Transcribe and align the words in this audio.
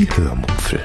Die 0.00 0.08
Hörmupfel. 0.16 0.82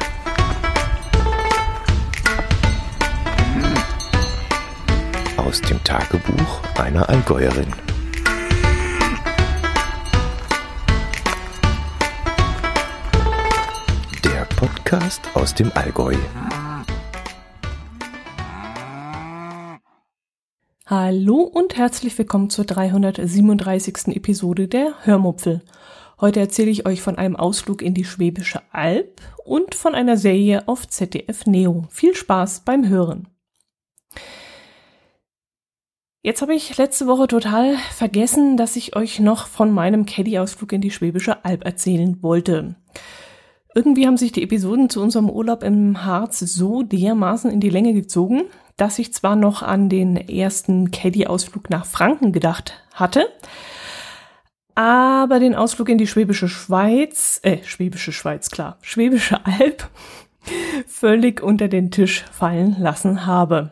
Aus 5.37 5.61
dem 5.61 5.81
Tagebuch 5.85 6.61
einer 6.77 7.07
Allgäuerin. 7.07 7.71
Der 14.25 14.43
Podcast 14.57 15.21
aus 15.33 15.55
dem 15.55 15.71
Allgäu. 15.75 16.15
Hallo 20.87 21.37
und 21.37 21.77
herzlich 21.77 22.17
willkommen 22.17 22.49
zur 22.49 22.65
337. 22.65 24.07
Episode 24.17 24.67
der 24.67 24.93
Hörmupfel. 25.05 25.61
Heute 26.21 26.39
erzähle 26.39 26.71
ich 26.71 26.85
euch 26.85 27.01
von 27.01 27.17
einem 27.17 27.35
Ausflug 27.35 27.81
in 27.81 27.93
die 27.93 28.05
Schwäbische 28.05 28.61
Alb 28.71 29.21
und 29.43 29.75
von 29.75 29.93
einer 29.95 30.15
Serie 30.15 30.67
auf 30.67 30.87
ZDF 30.87 31.45
Neo. 31.45 31.87
Viel 31.89 32.15
Spaß 32.15 32.61
beim 32.61 32.87
Hören. 32.87 33.27
Jetzt 36.21 36.41
habe 36.41 36.55
ich 36.55 36.77
letzte 36.77 37.05
Woche 37.05 37.27
total 37.27 37.75
vergessen, 37.91 38.55
dass 38.57 38.77
ich 38.77 38.95
euch 38.95 39.19
noch 39.19 39.45
von 39.45 39.71
meinem 39.71 40.05
Caddy-Ausflug 40.05 40.71
in 40.71 40.81
die 40.81 40.89
Schwäbische 40.89 41.43
Alb 41.43 41.65
erzählen 41.65 42.23
wollte. 42.23 42.75
Irgendwie 43.75 44.07
haben 44.07 44.17
sich 44.17 44.31
die 44.31 44.41
Episoden 44.41 44.89
zu 44.89 45.01
unserem 45.01 45.29
Urlaub 45.29 45.61
im 45.61 46.05
Harz 46.05 46.39
so 46.39 46.81
dermaßen 46.81 47.51
in 47.51 47.59
die 47.59 47.69
Länge 47.69 47.93
gezogen, 47.93 48.43
dass 48.77 48.99
ich 48.99 49.13
zwar 49.13 49.35
noch 49.35 49.61
an 49.61 49.89
den 49.89 50.15
ersten 50.15 50.91
Caddy-Ausflug 50.91 51.69
nach 51.69 51.85
Franken 51.85 52.31
gedacht 52.31 52.73
hatte, 52.93 53.27
aber 54.75 55.39
den 55.39 55.55
Ausflug 55.55 55.89
in 55.89 55.97
die 55.97 56.07
Schwäbische 56.07 56.49
Schweiz, 56.49 57.39
äh, 57.43 57.63
Schwäbische 57.63 58.11
Schweiz, 58.11 58.49
klar, 58.49 58.77
Schwäbische 58.81 59.45
Alb 59.59 59.89
völlig 60.85 61.41
unter 61.41 61.67
den 61.67 61.91
Tisch 61.91 62.23
fallen 62.31 62.75
lassen 62.79 63.25
habe. 63.25 63.71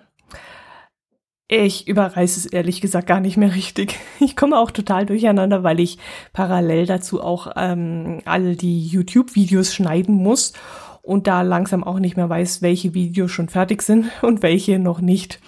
Ich 1.47 1.87
überreiße 1.87 2.39
es 2.39 2.45
ehrlich 2.47 2.81
gesagt 2.81 3.05
gar 3.05 3.19
nicht 3.19 3.37
mehr 3.37 3.53
richtig. 3.53 3.99
Ich 4.19 4.35
komme 4.35 4.57
auch 4.57 4.71
total 4.71 5.05
durcheinander, 5.05 5.63
weil 5.63 5.79
ich 5.79 5.99
parallel 6.31 6.85
dazu 6.85 7.21
auch 7.21 7.51
ähm, 7.55 8.21
all 8.25 8.55
die 8.55 8.87
YouTube-Videos 8.87 9.75
schneiden 9.75 10.15
muss 10.15 10.53
und 11.01 11.27
da 11.27 11.41
langsam 11.41 11.83
auch 11.83 11.99
nicht 11.99 12.15
mehr 12.15 12.29
weiß, 12.29 12.61
welche 12.61 12.93
Videos 12.93 13.29
schon 13.29 13.49
fertig 13.49 13.81
sind 13.83 14.09
und 14.21 14.41
welche 14.41 14.79
noch 14.79 15.01
nicht. 15.01 15.41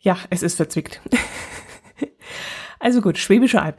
Ja, 0.00 0.16
es 0.30 0.42
ist 0.42 0.56
verzwickt. 0.56 1.00
also 2.80 3.02
gut, 3.02 3.18
Schwäbische 3.18 3.60
Alb. 3.60 3.76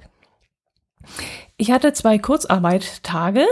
Ich 1.57 1.71
hatte 1.71 1.93
zwei 1.93 2.17
Kurzarbeittage, 2.17 3.45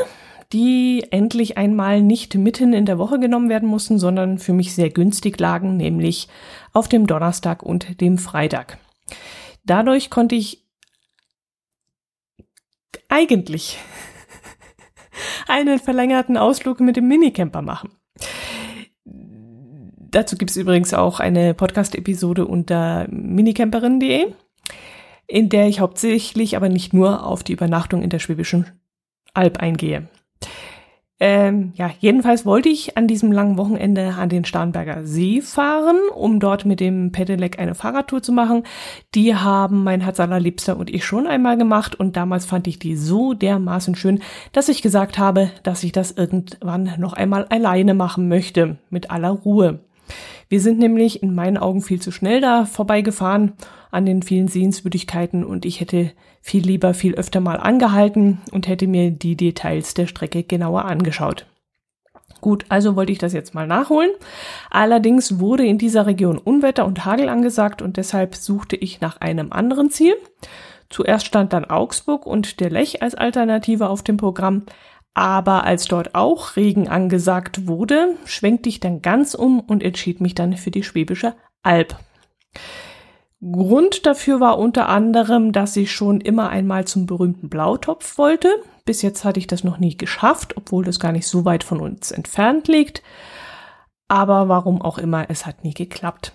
die 0.52 1.06
endlich 1.12 1.58
einmal 1.58 2.02
nicht 2.02 2.36
mitten 2.36 2.74
in 2.74 2.86
der 2.86 2.98
Woche 2.98 3.20
genommen 3.20 3.50
werden 3.50 3.70
mussten, 3.70 4.00
sondern 4.00 4.40
für 4.40 4.54
mich 4.54 4.74
sehr 4.74 4.90
günstig 4.90 5.40
lagen, 5.40 5.78
nämlich 5.78 6.28
auf 6.74 6.88
dem 6.88 7.06
Donnerstag 7.06 7.62
und 7.62 8.02
dem 8.02 8.18
Freitag. 8.18 8.80
Dadurch 9.64 10.10
konnte 10.10 10.36
ich 10.36 10.66
eigentlich 13.10 13.78
einen 15.48 15.80
verlängerten 15.80 16.38
Ausflug 16.38 16.80
mit 16.80 16.96
dem 16.96 17.08
Minicamper 17.08 17.62
machen. 17.62 17.92
Dazu 20.12 20.36
gibt 20.38 20.50
es 20.50 20.58
übrigens 20.58 20.96
auch 20.96 21.20
eine 21.20 21.54
Podcast-Episode 21.54 22.48
unter 22.48 23.08
minicamperin.de 23.10 24.34
in 25.30 25.48
der 25.48 25.68
ich 25.68 25.80
hauptsächlich, 25.80 26.58
aber 26.58 26.68
nicht 26.68 26.94
nur, 26.94 27.26
auf 27.26 27.44
die 27.44 27.54
Übernachtung 27.54 28.02
in 28.02 28.10
der 28.10 28.20
Schwäbischen 28.20 28.66
Alb 29.34 29.60
eingehe. 29.60 30.10
Ähm, 31.22 31.74
ja, 31.76 31.92
jedenfalls 32.00 32.46
wollte 32.46 32.70
ich 32.70 32.98
an 32.98 33.06
diesem 33.06 33.32
langen 33.34 33.58
Wochenende 33.58 34.16
an 34.18 34.30
den 34.30 34.46
Starnberger 34.46 35.06
See 35.06 35.42
fahren, 35.42 35.98
um 36.16 36.40
dort 36.40 36.66
mit 36.66 36.80
dem 36.80 37.12
Pedelec 37.12 37.60
eine 37.60 37.76
Fahrradtour 37.76 38.24
zu 38.24 38.32
machen. 38.32 38.64
Die 39.14 39.36
haben 39.36 39.84
mein 39.84 40.00
Herz 40.00 40.20
allerliebster 40.22 40.78
und 40.78 40.90
ich 40.90 41.04
schon 41.04 41.28
einmal 41.28 41.58
gemacht 41.58 41.94
und 41.94 42.16
damals 42.16 42.46
fand 42.46 42.68
ich 42.68 42.80
die 42.80 42.96
so 42.96 43.34
dermaßen 43.34 43.96
schön, 43.96 44.22
dass 44.54 44.70
ich 44.70 44.82
gesagt 44.82 45.20
habe, 45.20 45.52
dass 45.64 45.84
ich 45.84 45.92
das 45.92 46.12
irgendwann 46.12 46.94
noch 46.98 47.14
einmal 47.14 47.46
alleine 47.50 47.94
machen 47.94 48.30
möchte, 48.30 48.78
mit 48.90 49.12
aller 49.12 49.32
Ruhe. 49.32 49.82
Wir 50.50 50.62
sind 50.62 50.80
nämlich 50.80 51.22
in 51.22 51.36
meinen 51.36 51.58
Augen 51.58 51.84
viel 51.84 52.02
zu 52.02 52.12
schnell 52.12 52.42
da 52.42 52.66
vorbeigefahren 52.66 53.54
an 53.92 54.08
den 54.08 54.24
vielen 54.24 54.48
Sehenswürdigkeiten 54.48 55.44
und 55.44 55.64
ich 55.64 55.80
hätte 55.80 56.12
viel 56.42 56.66
lieber 56.66 56.96
viel 56.96 57.14
öfter 57.16 57.40
mal 57.40 57.58
angehalten 57.58 58.42
und 58.52 58.68
hätte 58.68 58.88
mir 58.88 59.12
die 59.12 59.36
Details 59.36 59.94
der 59.94 60.08
Strecke 60.08 60.44
genauer 60.44 60.86
angeschaut. 60.86 61.46
Gut, 62.42 62.66
also 62.70 62.96
wollte 62.96 63.12
ich 63.12 63.18
das 63.20 63.34
jetzt 63.34 63.54
mal 63.54 63.68
nachholen. 63.68 64.12
Allerdings 64.72 65.40
wurde 65.40 65.66
in 65.66 65.78
dieser 65.78 66.08
Region 66.08 66.38
Unwetter 66.38 66.86
und 66.86 67.06
Hagel 67.06 67.30
angesagt 67.30 67.82
und 67.82 67.98
deshalb 67.98 68.36
suchte 68.36 68.76
ich 68.76 69.02
nach 69.02 69.22
einem 69.22 69.52
anderen 69.52 69.92
Ziel. 69.92 70.16
Zuerst 70.90 71.28
stand 71.28 71.54
dann 71.54 71.66
Augsburg 71.66 72.26
und 72.26 72.60
der 72.60 72.72
Lech 72.72 73.04
als 73.04 73.14
Alternative 73.14 73.90
auf 73.90 74.02
dem 74.02 74.18
Programm, 74.18 74.64
aber 75.20 75.66
als 75.66 75.84
dort 75.84 76.16
auch 76.16 76.56
Regen 76.56 76.88
angesagt 76.88 77.68
wurde, 77.68 78.16
schwenkte 78.24 78.70
ich 78.70 78.80
dann 78.80 79.02
ganz 79.02 79.34
um 79.34 79.60
und 79.60 79.84
entschied 79.84 80.22
mich 80.22 80.34
dann 80.34 80.56
für 80.56 80.72
die 80.72 80.82
Schwäbische 80.82 81.36
Alb. 81.62 82.00
Grund 83.42 84.06
dafür 84.06 84.40
war 84.40 84.58
unter 84.58 84.88
anderem, 84.88 85.52
dass 85.52 85.76
ich 85.76 85.92
schon 85.92 86.22
immer 86.22 86.48
einmal 86.48 86.86
zum 86.86 87.06
berühmten 87.06 87.50
Blautopf 87.50 88.18
wollte. 88.18 88.48
Bis 88.86 89.02
jetzt 89.02 89.26
hatte 89.26 89.40
ich 89.42 89.48
das 89.48 89.66
noch 89.66 89.78
nie 89.78 89.98
geschafft, 89.98 90.56
obwohl 90.56 90.86
das 90.86 91.02
gar 91.02 91.12
nicht 91.12 91.28
so 91.28 91.44
weit 91.44 91.66
von 91.66 91.82
uns 91.82 92.12
entfernt 92.12 92.70
liegt. 92.70 93.04
Aber 94.08 94.48
warum 94.48 94.82
auch 94.82 94.98
immer, 94.98 95.26
es 95.30 95.46
hat 95.46 95.66
nie 95.66 95.74
geklappt. 95.74 96.32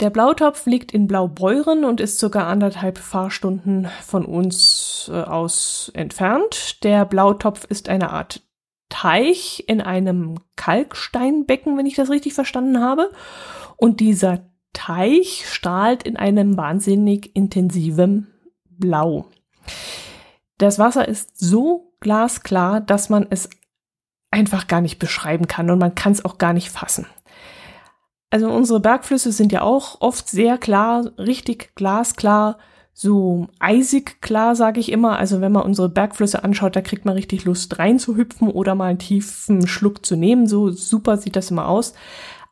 Der 0.00 0.08
Blautopf 0.08 0.64
liegt 0.64 0.92
in 0.92 1.06
Blaubeuren 1.06 1.84
und 1.84 2.00
ist 2.00 2.18
circa 2.18 2.48
anderthalb 2.48 2.96
Fahrstunden 2.96 3.88
von 4.02 4.24
uns 4.24 5.10
äh, 5.12 5.20
aus 5.20 5.90
entfernt. 5.92 6.82
Der 6.84 7.04
Blautopf 7.04 7.66
ist 7.66 7.90
eine 7.90 8.10
Art 8.10 8.42
Teich 8.88 9.64
in 9.68 9.82
einem 9.82 10.40
Kalksteinbecken, 10.56 11.76
wenn 11.76 11.84
ich 11.84 11.96
das 11.96 12.08
richtig 12.08 12.32
verstanden 12.32 12.80
habe. 12.80 13.10
Und 13.76 14.00
dieser 14.00 14.40
Teich 14.72 15.44
strahlt 15.46 16.02
in 16.02 16.16
einem 16.16 16.56
wahnsinnig 16.56 17.36
intensiven 17.36 18.28
Blau. 18.64 19.26
Das 20.56 20.78
Wasser 20.78 21.06
ist 21.06 21.38
so 21.38 21.92
glasklar, 22.00 22.80
dass 22.80 23.10
man 23.10 23.26
es 23.28 23.50
einfach 24.30 24.66
gar 24.66 24.80
nicht 24.80 24.98
beschreiben 24.98 25.46
kann 25.46 25.70
und 25.70 25.78
man 25.78 25.94
kann 25.94 26.12
es 26.12 26.24
auch 26.24 26.38
gar 26.38 26.54
nicht 26.54 26.70
fassen. 26.70 27.06
Also 28.30 28.48
unsere 28.48 28.80
Bergflüsse 28.80 29.32
sind 29.32 29.50
ja 29.50 29.62
auch 29.62 30.00
oft 30.00 30.28
sehr 30.28 30.56
klar, 30.56 31.10
richtig 31.18 31.74
glasklar, 31.74 32.58
so 32.92 33.48
eisig 33.58 34.20
klar, 34.20 34.54
sage 34.54 34.78
ich 34.78 34.92
immer. 34.92 35.18
Also 35.18 35.40
wenn 35.40 35.52
man 35.52 35.62
unsere 35.62 35.88
Bergflüsse 35.88 36.44
anschaut, 36.44 36.76
da 36.76 36.80
kriegt 36.80 37.04
man 37.04 37.14
richtig 37.14 37.44
Lust 37.44 37.78
reinzuhüpfen 37.78 38.48
oder 38.48 38.74
mal 38.74 38.90
einen 38.90 38.98
tiefen 38.98 39.66
Schluck 39.66 40.04
zu 40.04 40.16
nehmen. 40.16 40.46
So 40.46 40.70
super 40.70 41.16
sieht 41.16 41.34
das 41.34 41.50
immer 41.50 41.68
aus. 41.68 41.94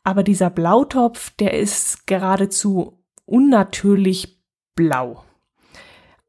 Aber 0.03 0.23
dieser 0.23 0.49
Blautopf, 0.49 1.29
der 1.37 1.53
ist 1.53 2.07
geradezu 2.07 3.03
unnatürlich 3.25 4.41
blau. 4.75 5.23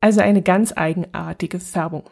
Also 0.00 0.20
eine 0.20 0.42
ganz 0.42 0.72
eigenartige 0.76 1.60
Färbung. 1.60 2.04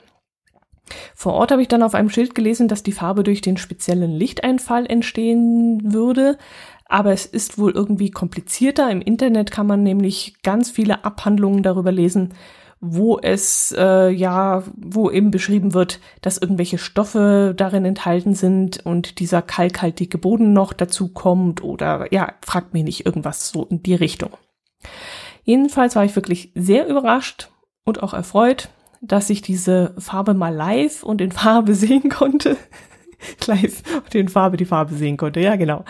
Vor 1.15 1.35
Ort 1.35 1.51
habe 1.51 1.63
ich 1.63 1.69
dann 1.69 1.83
auf 1.83 1.95
einem 1.95 2.11
Schild 2.11 2.35
gelesen, 2.35 2.69
dass 2.69 2.83
die 2.83 2.93
Farbe 2.93 3.23
durch 3.23 3.41
den 3.41 3.57
speziellen 3.57 4.13
Lichteinfall 4.13 4.87
entstehen 4.87 5.93
würde. 5.93 6.39
Aber 6.89 7.13
es 7.13 7.27
ist 7.27 7.59
wohl 7.59 7.73
irgendwie 7.73 8.11
komplizierter. 8.11 8.91
Im 8.91 9.03
Internet 9.03 9.51
kann 9.51 9.67
man 9.67 9.83
nämlich 9.83 10.37
ganz 10.43 10.71
viele 10.71 11.05
Abhandlungen 11.05 11.63
darüber 11.63 11.93
lesen, 11.93 12.35
wo 12.81 13.19
es 13.19 13.75
äh, 13.77 14.11
ja, 14.11 14.63
wo 14.77 15.11
eben 15.11 15.31
beschrieben 15.31 15.75
wird, 15.75 16.01
dass 16.23 16.39
irgendwelche 16.39 16.79
Stoffe 16.79 17.53
darin 17.57 17.85
enthalten 17.85 18.35
sind 18.35 18.85
und 18.87 19.19
dieser 19.19 19.43
kalkhaltige 19.43 20.17
Boden 20.17 20.53
noch 20.53 20.73
dazu 20.73 21.09
kommt 21.09 21.63
oder 21.63 22.13
ja, 22.13 22.33
fragt 22.45 22.75
mich 22.75 22.85
nicht 22.85 23.05
irgendwas 23.05 23.51
so 23.51 23.65
in 23.65 23.83
die 23.83 23.95
Richtung. 23.95 24.31
Jedenfalls 25.43 25.97
war 25.97 26.05
ich 26.05 26.15
wirklich 26.15 26.53
sehr 26.55 26.87
überrascht 26.87 27.51
und 27.85 28.03
auch 28.03 28.15
erfreut, 28.15 28.69
dass 29.01 29.31
ich 29.31 29.43
diese 29.43 29.95
Farbe 29.99 30.35
mal 30.35 30.55
live 30.55 31.03
und 31.03 31.21
in 31.21 31.33
Farbe 31.33 31.75
sehen 31.75 32.09
konnte. 32.09 32.57
live 33.47 33.83
und 34.05 34.15
in 34.15 34.29
Farbe 34.29 34.57
die 34.57 34.67
Farbe 34.67 34.95
sehen 34.95 35.17
konnte, 35.17 35.41
ja 35.41 35.57
genau. 35.57 35.85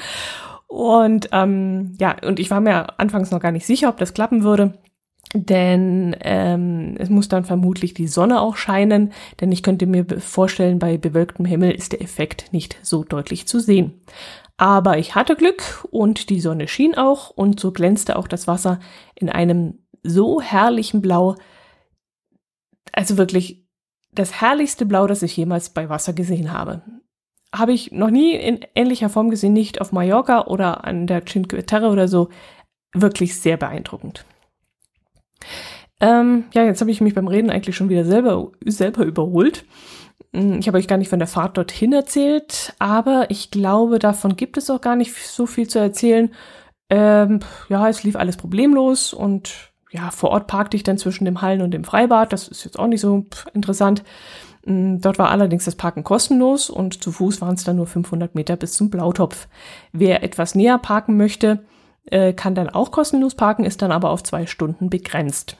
Und 0.69 1.31
ähm, 1.33 1.97
ja, 1.99 2.17
und 2.25 2.39
ich 2.39 2.51
war 2.51 2.61
mir 2.61 3.01
anfangs 3.01 3.31
noch 3.31 3.41
gar 3.41 3.53
nicht 3.53 3.67
sicher, 3.67 3.89
ob 3.89 3.97
das 3.97 4.15
klappen 4.15 4.43
würde 4.45 4.75
denn 5.35 6.17
ähm, 6.21 6.95
es 6.99 7.11
muss 7.11 7.29
dann 7.29 7.45
vermutlich 7.45 7.95
die 7.95 8.09
Sonne 8.09 8.41
auch 8.41 8.57
scheinen, 8.57 9.13
denn 9.41 9.53
ich 9.53 9.63
könnte 9.63 9.87
mir 9.87 10.07
vorstellen, 10.21 10.79
bei 10.79 10.97
bewölktem 10.97 11.45
Himmel 11.45 11.73
ist 11.73 11.93
der 11.93 12.01
Effekt 12.01 12.53
nicht 12.53 12.79
so 12.83 13.05
deutlich 13.05 13.47
zu 13.47 13.61
sehen. 13.61 14.01
Aber 14.57 14.99
ich 14.99 15.15
hatte 15.15 15.37
Glück 15.37 15.87
und 15.91 16.31
die 16.31 16.41
Sonne 16.41 16.67
schien 16.67 16.97
auch 16.97 17.31
und 17.31 17.61
so 17.61 17.73
glänzte 17.73 18.17
auch 18.17 18.27
das 18.27 18.47
Wasser 18.47 18.81
in 19.15 19.29
einem 19.29 19.85
so 20.03 20.41
herrlichen 20.41 21.03
Blau. 21.03 21.37
Also 22.93 23.19
wirklich, 23.19 23.67
das 24.13 24.41
herrlichste 24.41 24.87
Blau, 24.87 25.07
das 25.07 25.23
ich 25.23 25.37
jemals 25.37 25.71
bei 25.71 25.89
Wasser 25.89 26.13
gesehen 26.13 26.53
habe. 26.53 26.83
Habe 27.55 27.73
ich 27.73 27.93
noch 27.93 28.11
nie 28.11 28.35
in 28.35 28.61
ähnlicher 28.75 29.09
Form 29.09 29.31
gesehen, 29.31 29.53
nicht 29.53 29.81
auf 29.81 29.93
Mallorca 29.93 30.47
oder 30.47 30.85
an 30.85 31.07
der 31.07 31.25
Cinque 31.25 31.65
oder 31.89 32.09
so. 32.09 32.29
Wirklich 32.93 33.39
sehr 33.41 33.57
beeindruckend. 33.57 34.25
Ähm, 36.01 36.45
ja, 36.53 36.65
jetzt 36.65 36.81
habe 36.81 36.91
ich 36.91 37.01
mich 37.01 37.15
beim 37.15 37.27
Reden 37.27 37.51
eigentlich 37.51 37.77
schon 37.77 37.89
wieder 37.89 38.05
selber, 38.05 38.53
selber 38.65 39.05
überholt. 39.05 39.65
Hm, 40.33 40.59
ich 40.61 40.69
habe 40.69 40.79
euch 40.79 40.89
gar 40.89 40.99
nicht 40.99 41.09
von 41.09 41.19
der 41.19 41.29
Fahrt 41.29 41.57
dorthin 41.57 41.93
erzählt, 41.93 42.75
aber 42.79 43.27
ich 43.31 43.51
glaube, 43.51 43.99
davon 43.99 44.37
gibt 44.37 44.57
es 44.57 44.71
auch 44.71 44.81
gar 44.81 44.97
nicht 44.97 45.15
so 45.15 45.47
viel 45.47 45.69
zu 45.69 45.79
erzählen. 45.79 46.31
Ähm, 46.91 47.41
ja, 47.69 47.89
es 47.89 48.05
lief 48.05 48.17
alles 48.17 48.37
problemlos 48.37 49.13
und 49.13 49.73
ja, 49.91 50.11
vor 50.11 50.31
Ort 50.31 50.47
parkte 50.47 50.77
ich 50.77 50.83
dann 50.83 50.99
zwischen 50.99 51.25
dem 51.25 51.41
Hallen 51.41 51.63
und 51.63 51.73
dem 51.73 51.85
Freibad. 51.85 52.33
Das 52.33 52.49
ist 52.49 52.65
jetzt 52.65 52.79
auch 52.79 52.87
nicht 52.87 53.01
so 53.01 53.27
interessant. 53.55 54.05
Hm, 54.65 55.01
dort 55.01 55.19
war 55.19 55.31
allerdings 55.31 55.65
das 55.65 55.75
Parken 55.75 56.05
kostenlos 56.05 56.71
und 56.71 57.03
zu 57.03 57.13
Fuß 57.13 57.41
waren 57.41 57.55
es 57.55 57.65
dann 57.65 57.77
nur 57.77 57.87
500 57.87 58.35
Meter 58.35 58.57
bis 58.57 58.73
zum 58.73 58.91
Blautopf. 58.91 59.49
Wer 59.93 60.23
etwas 60.23 60.55
näher 60.55 60.79
parken 60.79 61.17
möchte, 61.17 61.61
äh, 62.07 62.33
kann 62.33 62.55
dann 62.55 62.69
auch 62.69 62.91
kostenlos 62.91 63.35
parken, 63.35 63.65
ist 63.65 63.83
dann 63.83 63.93
aber 63.93 64.11
auf 64.11 64.23
zwei 64.23 64.47
Stunden 64.47 64.91
begrenzt. 64.91 65.57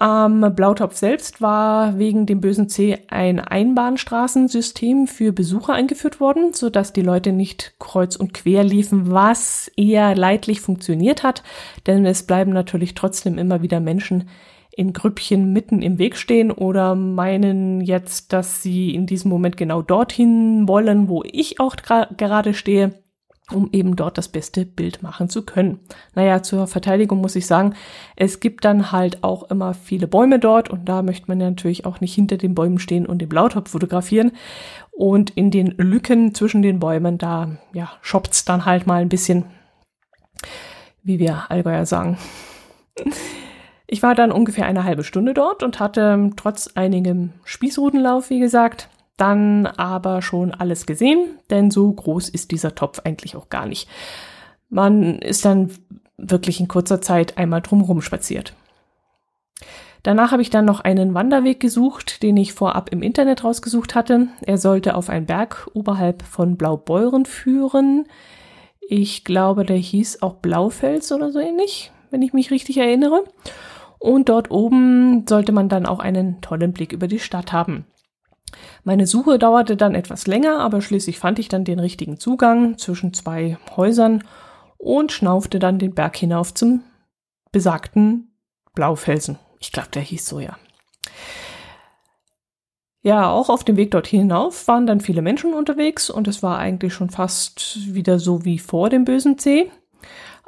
Am 0.00 0.54
Blautopf 0.54 0.94
selbst 0.94 1.42
war 1.42 1.98
wegen 1.98 2.24
dem 2.24 2.40
bösen 2.40 2.68
C 2.68 3.00
ein 3.08 3.40
Einbahnstraßensystem 3.40 5.08
für 5.08 5.32
Besucher 5.32 5.74
eingeführt 5.74 6.20
worden, 6.20 6.52
so 6.52 6.70
dass 6.70 6.92
die 6.92 7.02
Leute 7.02 7.32
nicht 7.32 7.74
kreuz 7.80 8.14
und 8.14 8.32
quer 8.32 8.62
liefen, 8.62 9.10
was 9.10 9.72
eher 9.76 10.14
leidlich 10.14 10.60
funktioniert 10.60 11.24
hat, 11.24 11.42
denn 11.88 12.06
es 12.06 12.22
bleiben 12.22 12.52
natürlich 12.52 12.94
trotzdem 12.94 13.38
immer 13.38 13.60
wieder 13.60 13.80
Menschen 13.80 14.28
in 14.78 14.92
Grüppchen 14.92 15.52
mitten 15.52 15.82
im 15.82 15.98
Weg 15.98 16.16
stehen 16.16 16.50
oder 16.50 16.94
meinen 16.94 17.80
jetzt, 17.80 18.32
dass 18.32 18.62
sie 18.62 18.94
in 18.94 19.06
diesem 19.06 19.28
Moment 19.28 19.56
genau 19.56 19.82
dorthin 19.82 20.68
wollen, 20.68 21.08
wo 21.08 21.24
ich 21.24 21.58
auch 21.58 21.76
gerade 21.76 22.54
stehe 22.54 22.94
um 23.50 23.70
eben 23.72 23.96
dort 23.96 24.18
das 24.18 24.28
beste 24.28 24.66
Bild 24.66 25.02
machen 25.02 25.28
zu 25.28 25.42
können. 25.42 25.80
Naja, 26.14 26.42
zur 26.42 26.66
Verteidigung 26.66 27.20
muss 27.20 27.36
ich 27.36 27.46
sagen, 27.46 27.74
es 28.14 28.40
gibt 28.40 28.64
dann 28.64 28.92
halt 28.92 29.24
auch 29.24 29.44
immer 29.50 29.72
viele 29.74 30.06
Bäume 30.06 30.38
dort 30.38 30.68
und 30.68 30.86
da 30.86 31.02
möchte 31.02 31.28
man 31.28 31.40
ja 31.40 31.48
natürlich 31.48 31.86
auch 31.86 32.00
nicht 32.00 32.14
hinter 32.14 32.36
den 32.36 32.54
Bäumen 32.54 32.78
stehen 32.78 33.06
und 33.06 33.20
den 33.20 33.28
Blautopf 33.28 33.70
fotografieren. 33.70 34.32
Und 34.90 35.30
in 35.30 35.50
den 35.50 35.68
Lücken 35.78 36.34
zwischen 36.34 36.60
den 36.60 36.78
Bäumen, 36.78 37.18
da 37.18 37.56
ja, 37.72 37.90
shoppt's 38.02 38.44
dann 38.44 38.66
halt 38.66 38.86
mal 38.86 39.00
ein 39.00 39.08
bisschen, 39.08 39.46
wie 41.02 41.18
wir 41.18 41.50
Allgäuer 41.50 41.86
sagen. 41.86 42.18
Ich 43.90 44.02
war 44.02 44.14
dann 44.14 44.30
ungefähr 44.30 44.66
eine 44.66 44.84
halbe 44.84 45.02
Stunde 45.02 45.32
dort 45.32 45.62
und 45.62 45.80
hatte 45.80 46.30
trotz 46.36 46.70
einigem 46.74 47.32
Spießrutenlauf, 47.44 48.28
wie 48.28 48.38
gesagt, 48.38 48.90
dann 49.16 49.66
aber 49.66 50.20
schon 50.20 50.52
alles 50.52 50.84
gesehen, 50.84 51.38
denn 51.48 51.70
so 51.70 51.90
groß 51.90 52.28
ist 52.28 52.50
dieser 52.52 52.74
Topf 52.74 53.00
eigentlich 53.04 53.34
auch 53.34 53.48
gar 53.48 53.66
nicht. 53.66 53.88
Man 54.68 55.18
ist 55.18 55.46
dann 55.46 55.70
wirklich 56.18 56.60
in 56.60 56.68
kurzer 56.68 57.00
Zeit 57.00 57.38
einmal 57.38 57.62
drumherum 57.62 58.02
spaziert. 58.02 58.52
Danach 60.02 60.32
habe 60.32 60.42
ich 60.42 60.50
dann 60.50 60.66
noch 60.66 60.80
einen 60.80 61.14
Wanderweg 61.14 61.58
gesucht, 61.58 62.22
den 62.22 62.36
ich 62.36 62.52
vorab 62.52 62.90
im 62.92 63.02
Internet 63.02 63.42
rausgesucht 63.42 63.94
hatte. 63.94 64.28
Er 64.42 64.58
sollte 64.58 64.94
auf 64.94 65.08
einen 65.08 65.26
Berg 65.26 65.68
oberhalb 65.72 66.22
von 66.22 66.56
Blaubeuren 66.56 67.24
führen. 67.24 68.06
Ich 68.80 69.24
glaube, 69.24 69.64
der 69.64 69.76
hieß 69.76 70.22
auch 70.22 70.34
Blaufels 70.34 71.10
oder 71.10 71.32
so 71.32 71.40
ähnlich, 71.40 71.90
wenn 72.10 72.22
ich 72.22 72.32
mich 72.32 72.50
richtig 72.50 72.76
erinnere. 72.76 73.24
Und 73.98 74.28
dort 74.28 74.50
oben 74.50 75.26
sollte 75.28 75.52
man 75.52 75.68
dann 75.68 75.86
auch 75.86 75.98
einen 75.98 76.40
tollen 76.40 76.72
Blick 76.72 76.92
über 76.92 77.08
die 77.08 77.18
Stadt 77.18 77.52
haben. 77.52 77.86
Meine 78.84 79.06
Suche 79.06 79.38
dauerte 79.38 79.76
dann 79.76 79.94
etwas 79.94 80.26
länger, 80.26 80.60
aber 80.60 80.80
schließlich 80.80 81.18
fand 81.18 81.38
ich 81.38 81.48
dann 81.48 81.64
den 81.64 81.78
richtigen 81.78 82.18
Zugang 82.18 82.78
zwischen 82.78 83.12
zwei 83.12 83.58
Häusern 83.76 84.24
und 84.78 85.12
schnaufte 85.12 85.58
dann 85.58 85.78
den 85.78 85.94
Berg 85.94 86.16
hinauf 86.16 86.54
zum 86.54 86.82
besagten 87.52 88.32
Blaufelsen. 88.74 89.38
Ich 89.60 89.72
glaube, 89.72 89.88
der 89.92 90.02
hieß 90.02 90.26
so, 90.26 90.40
ja. 90.40 90.56
Ja, 93.02 93.30
auch 93.30 93.48
auf 93.48 93.64
dem 93.64 93.76
Weg 93.76 93.90
dort 93.92 94.06
hinauf 94.06 94.66
waren 94.68 94.86
dann 94.86 95.00
viele 95.00 95.22
Menschen 95.22 95.54
unterwegs 95.54 96.10
und 96.10 96.28
es 96.28 96.42
war 96.42 96.58
eigentlich 96.58 96.92
schon 96.92 97.10
fast 97.10 97.94
wieder 97.94 98.18
so 98.18 98.44
wie 98.44 98.58
vor 98.58 98.90
dem 98.90 99.04
bösen 99.04 99.38
See. 99.38 99.70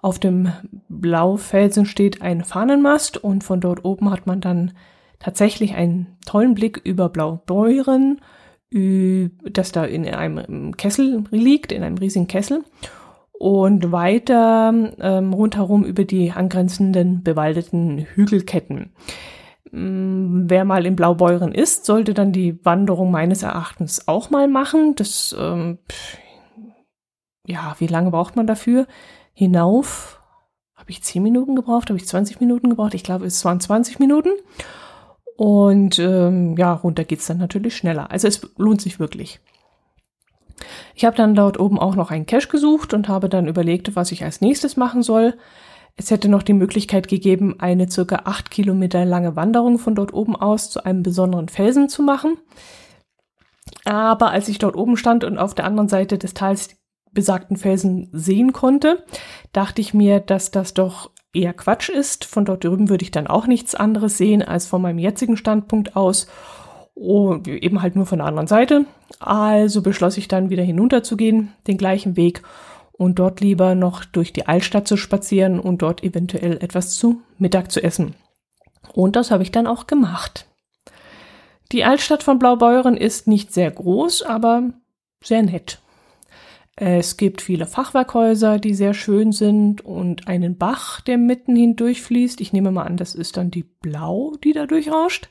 Auf 0.03 0.19
dem 0.19 0.53
Blaufelsen 0.89 1.85
steht 1.85 2.23
ein 2.23 2.43
Fahnenmast 2.43 3.19
und 3.19 3.45
von 3.45 3.61
dort 3.61 3.85
oben 3.85 4.11
hat 4.11 4.27
man 4.27 4.41
dann 4.41 4.73
tatsächlich 5.19 5.75
einen 5.75 6.17
tollen 6.25 6.55
Blick 6.55 6.81
über 6.83 7.11
Blaubeuren, 7.11 8.21
das 8.71 9.73
da 9.73 9.85
in 9.85 10.07
einem 10.09 10.77
Kessel 10.77 11.25
liegt, 11.31 11.73
in 11.73 11.83
einem 11.83 11.99
riesigen 11.99 12.29
Kessel 12.29 12.65
und 13.33 13.91
weiter 13.91 14.93
ähm, 15.01 15.33
rundherum 15.33 15.85
über 15.85 16.05
die 16.05 16.31
angrenzenden 16.31 17.23
bewaldeten 17.23 18.07
Hügelketten. 18.15 18.93
Ähm, 19.73 20.45
wer 20.47 20.65
mal 20.65 20.87
in 20.87 20.97
Blaubeuren 20.97 21.53
ist, 21.53 21.85
sollte 21.85 22.15
dann 22.15 22.33
die 22.33 22.65
Wanderung 22.65 23.11
meines 23.11 23.43
Erachtens 23.43 24.09
auch 24.09 24.31
mal 24.31 24.47
machen. 24.47 24.95
Das, 24.95 25.35
ähm, 25.39 25.79
ja, 27.47 27.75
wie 27.79 27.87
lange 27.87 28.11
braucht 28.11 28.37
man 28.37 28.47
dafür? 28.47 28.87
Hinauf 29.33 30.21
habe 30.75 30.91
ich 30.91 31.03
10 31.03 31.23
Minuten 31.23 31.57
gebraucht, 31.57 31.91
habe 31.91 31.99
ich 31.99 32.07
20 32.07 32.41
Minuten 32.41 32.71
gebraucht? 32.71 32.95
Ich 32.95 33.05
glaube, 33.05 33.27
es 33.27 33.45
waren 33.45 33.61
20 33.61 33.99
Minuten. 33.99 34.31
Und 35.37 35.99
ähm, 35.99 36.57
ja, 36.57 36.73
runter 36.73 37.05
geht's 37.05 37.27
dann 37.27 37.39
natürlich 37.39 37.77
schneller. 37.77 38.11
Also 38.11 38.29
es 38.29 38.41
lohnt 38.57 38.81
sich 38.81 39.01
wirklich. 39.01 39.41
Ich 40.95 41.05
habe 41.05 41.17
dann 41.17 41.35
dort 41.35 41.59
oben 41.59 41.79
auch 41.79 41.95
noch 41.95 42.11
einen 42.11 42.27
Cache 42.27 42.49
gesucht 42.49 42.93
und 42.93 43.09
habe 43.09 43.29
dann 43.29 43.49
überlegt, 43.49 43.97
was 43.97 44.13
ich 44.13 44.25
als 44.25 44.41
nächstes 44.41 44.77
machen 44.77 45.03
soll. 45.03 45.35
Es 45.97 46.11
hätte 46.11 46.29
noch 46.29 46.43
die 46.43 46.53
Möglichkeit 46.53 47.09
gegeben, 47.09 47.57
eine 47.59 47.91
circa 47.91 48.23
acht 48.25 48.51
Kilometer 48.51 49.05
lange 49.05 49.37
Wanderung 49.37 49.79
von 49.79 49.95
dort 49.95 50.13
oben 50.13 50.37
aus 50.37 50.71
zu 50.71 50.85
einem 50.85 51.03
besonderen 51.03 51.49
Felsen 51.49 51.89
zu 51.89 52.03
machen. 52.03 52.37
Aber 53.85 54.31
als 54.31 54.49
ich 54.49 54.59
dort 54.59 54.77
oben 54.77 54.97
stand 54.97 55.25
und 55.25 55.39
auf 55.39 55.55
der 55.55 55.65
anderen 55.65 55.89
Seite 55.89 56.19
des 56.19 56.35
Tals 56.35 56.80
besagten 57.13 57.57
Felsen 57.57 58.09
sehen 58.13 58.53
konnte, 58.53 59.05
dachte 59.53 59.81
ich 59.81 59.95
mir, 59.95 60.21
dass 60.21 60.51
das 60.51 60.75
doch 60.75 61.11
eher 61.33 61.53
Quatsch 61.53 61.89
ist. 61.89 62.25
Von 62.25 62.45
dort 62.45 62.65
drüben 62.65 62.89
würde 62.89 63.05
ich 63.05 63.11
dann 63.11 63.27
auch 63.27 63.47
nichts 63.47 63.75
anderes 63.75 64.19
sehen 64.19 64.43
als 64.43 64.67
von 64.67 64.83
meinem 64.83 64.99
jetzigen 64.99 65.37
Standpunkt 65.37 65.97
aus. 65.97 66.27
Und 66.95 67.49
eben 67.49 67.81
halt 67.81 67.97
nur 67.97 68.07
von 68.07 68.19
der 68.19 68.27
anderen 68.27 68.47
Seite. 68.47 68.85
Also 69.21 69.81
beschloss 69.83 70.17
ich 70.17 70.29
dann 70.29 70.51
wieder 70.51 70.63
hinunterzugehen, 70.63 71.53
den 71.67 71.79
gleichen 71.79 72.17
Weg 72.17 72.43
und 72.93 73.19
dort 73.19 73.41
lieber 73.41 73.75
noch 73.75 74.05
durch 74.05 74.33
die 74.33 74.47
Altstadt 74.47 74.87
zu 74.87 74.99
spazieren 74.99 75.59
und 75.59 75.81
dort 75.81 76.05
eventuell 76.05 76.63
etwas 76.63 76.97
zu 76.97 77.23
Mittag 77.39 77.73
zu 77.73 77.83
essen. 77.83 78.15
Und 78.93 79.17
das 79.17 79.31
habe 79.31 79.43
ich 79.43 79.51
dann 79.51 79.67
auch 79.67 79.87
gemacht. 79.87 80.47
Die 81.73 81.85
Altstadt 81.85 82.23
von 82.23 82.39
Blaubeuren 82.39 82.97
ist 82.97 83.27
nicht 83.27 83.55
sehr 83.55 83.71
groß, 83.71 84.23
aber 84.23 84.71
sehr 85.23 85.43
nett. 85.43 85.81
Es 86.77 87.17
gibt 87.17 87.43
viele 87.43 87.67
Fachwerkhäuser, 87.67 88.59
die 88.59 88.75
sehr 88.75 88.95
schön 88.95 89.33
sind 89.33 89.85
und 89.85 90.29
einen 90.29 90.57
Bach, 90.57 91.01
der 91.01 91.19
mitten 91.19 91.55
hindurch 91.55 92.01
fließt. 92.03 92.41
Ich 92.41 92.53
nehme 92.53 92.71
mal 92.71 92.85
an, 92.85 92.97
das 92.97 93.15
ist 93.15 93.37
dann 93.37 93.51
die 93.51 93.65
Blau, 93.65 94.35
die 94.43 94.53
da 94.53 94.67
durchrauscht. 94.67 95.29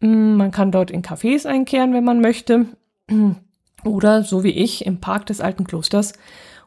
Mm, 0.00 0.34
man 0.36 0.50
kann 0.50 0.72
dort 0.72 0.90
in 0.90 1.02
Cafés 1.02 1.46
einkehren, 1.46 1.92
wenn 1.92 2.04
man 2.04 2.20
möchte. 2.20 2.66
Oder 3.84 4.22
so 4.22 4.44
wie 4.44 4.50
ich 4.50 4.86
im 4.86 5.00
Park 5.00 5.26
des 5.26 5.40
alten 5.40 5.64
Klosters 5.64 6.14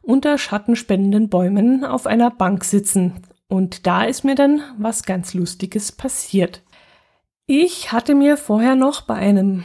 unter 0.02 0.38
schattenspendenden 0.38 1.30
Bäumen 1.30 1.84
auf 1.84 2.06
einer 2.06 2.30
Bank 2.30 2.64
sitzen. 2.64 3.24
Und 3.48 3.88
da 3.88 4.04
ist 4.04 4.24
mir 4.24 4.36
dann 4.36 4.62
was 4.78 5.04
ganz 5.04 5.34
Lustiges 5.34 5.92
passiert. 5.92 6.62
Ich 7.48 7.92
hatte 7.92 8.14
mir 8.14 8.38
vorher 8.38 8.76
noch 8.76 9.02
bei 9.02 9.16
einem 9.16 9.64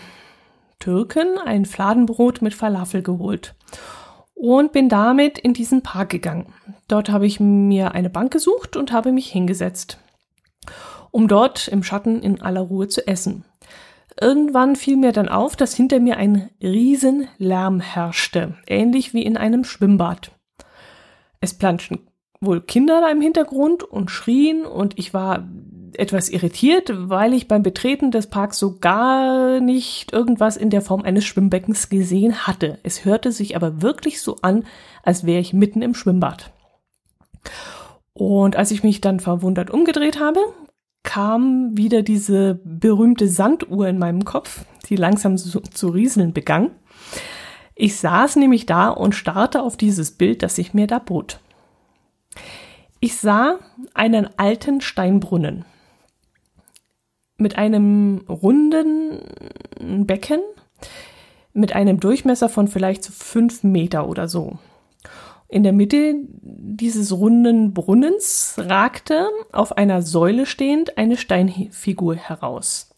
Türken 0.79 1.39
ein 1.45 1.67
Fladenbrot 1.67 2.41
mit 2.41 2.55
Falafel 2.55 3.03
geholt 3.03 3.55
und 4.41 4.73
bin 4.73 4.89
damit 4.89 5.39
in 5.39 5.53
diesen 5.53 5.83
Park 5.83 6.09
gegangen. 6.09 6.47
Dort 6.89 7.11
habe 7.11 7.27
ich 7.27 7.41
mir 7.41 7.93
eine 7.93 8.09
Bank 8.09 8.33
gesucht 8.33 8.75
und 8.75 8.91
habe 8.91 9.13
mich 9.13 9.31
hingesetzt, 9.31 9.99
um 11.11 11.29
dort 11.29 11.69
im 11.69 11.83
Schatten 11.83 12.23
in 12.23 12.41
aller 12.41 12.63
Ruhe 12.63 12.89
zu 12.89 13.07
essen. 13.07 13.45
Irgendwann 14.19 14.77
fiel 14.77 14.97
mir 14.97 15.13
dann 15.13 15.29
auf, 15.29 15.57
dass 15.57 15.75
hinter 15.75 16.01
mir 16.01 16.17
ein 16.17 16.51
Riesenlärm 16.63 17.81
herrschte, 17.81 18.57
ähnlich 18.67 19.13
wie 19.13 19.23
in 19.23 19.37
einem 19.37 19.65
Schwimmbad. 19.65 20.33
Es 21.41 21.55
planschten 21.55 22.07
wohl 22.41 22.63
Kinder 22.63 23.03
da 23.03 23.11
im 23.11 23.21
Hintergrund 23.21 23.83
und 23.83 24.11
schrien 24.11 24.65
und 24.65 24.99
ich 24.99 25.13
war 25.13 25.47
etwas 25.99 26.29
irritiert, 26.29 26.91
weil 26.95 27.35
ich 27.35 27.49
beim 27.49 27.63
Betreten 27.63 28.11
des 28.11 28.29
Parks 28.29 28.59
so 28.59 28.79
gar 28.79 29.61
nicht 29.61 30.13
irgendwas 30.13 30.57
in 30.57 30.71
der 30.71 30.83
Form 30.83 31.03
eines 31.03 31.25
Schwimmbeckens 31.25 31.89
gesehen 31.89 32.47
hatte. 32.47 32.79
Es 32.83 33.05
hörte 33.05 33.33
sich 33.33 33.57
aber 33.57 33.83
wirklich 33.83 34.21
so 34.21 34.37
an, 34.43 34.65
als 35.03 35.25
wäre 35.25 35.41
ich 35.41 35.53
mitten 35.53 35.83
im 35.83 35.95
Schwimmbad. 35.95 36.53
Und 38.13 38.57
als 38.57 38.71
ich 38.71 38.83
mich 38.83 39.01
dann 39.01 39.21
verwundert 39.21 39.71
umgedreht 39.71 40.21
habe, 40.21 40.41
kam 41.03 41.77
wieder 41.77 42.03
diese 42.03 42.61
berühmte 42.65 43.29
Sanduhr 43.29 43.89
in 43.89 43.99
meinem 43.99 44.25
Kopf, 44.25 44.65
die 44.89 44.97
langsam 44.97 45.39
zu, 45.39 45.61
zu 45.61 45.89
rieseln 45.89 46.33
begann. 46.33 46.73
Ich 47.75 47.97
saß 47.97 48.37
nämlich 48.37 48.67
da 48.67 48.91
und 48.91 49.15
starrte 49.15 49.63
auf 49.63 49.77
dieses 49.77 50.11
Bild, 50.11 50.43
das 50.43 50.57
sich 50.57 50.75
mir 50.75 50.87
da 50.87 50.99
bot. 50.99 51.41
Ich 53.01 53.17
sah 53.17 53.59
einen 53.95 54.29
alten 54.37 54.83
Steinbrunnen 54.83 55.65
mit 57.41 57.57
einem 57.57 58.25
runden 58.29 59.21
Becken 60.07 60.41
mit 61.53 61.75
einem 61.75 62.01
Durchmesser 62.01 62.49
von 62.49 62.69
vielleicht 62.69 63.05
so 63.05 63.13
fünf 63.13 63.65
Meter 63.65 64.09
oder 64.09 64.29
so. 64.29 64.59
In 65.49 65.65
der 65.65 65.73
Mitte 65.73 66.15
dieses 66.31 67.13
runden 67.13 67.75
Brunnens 67.75 68.55
ragte 68.57 69.29
auf 69.51 69.77
einer 69.77 70.03
Säule 70.03 70.47
stehend 70.47 70.97
eine 70.97 71.17
Steinfigur 71.17 72.15
heraus. 72.15 72.95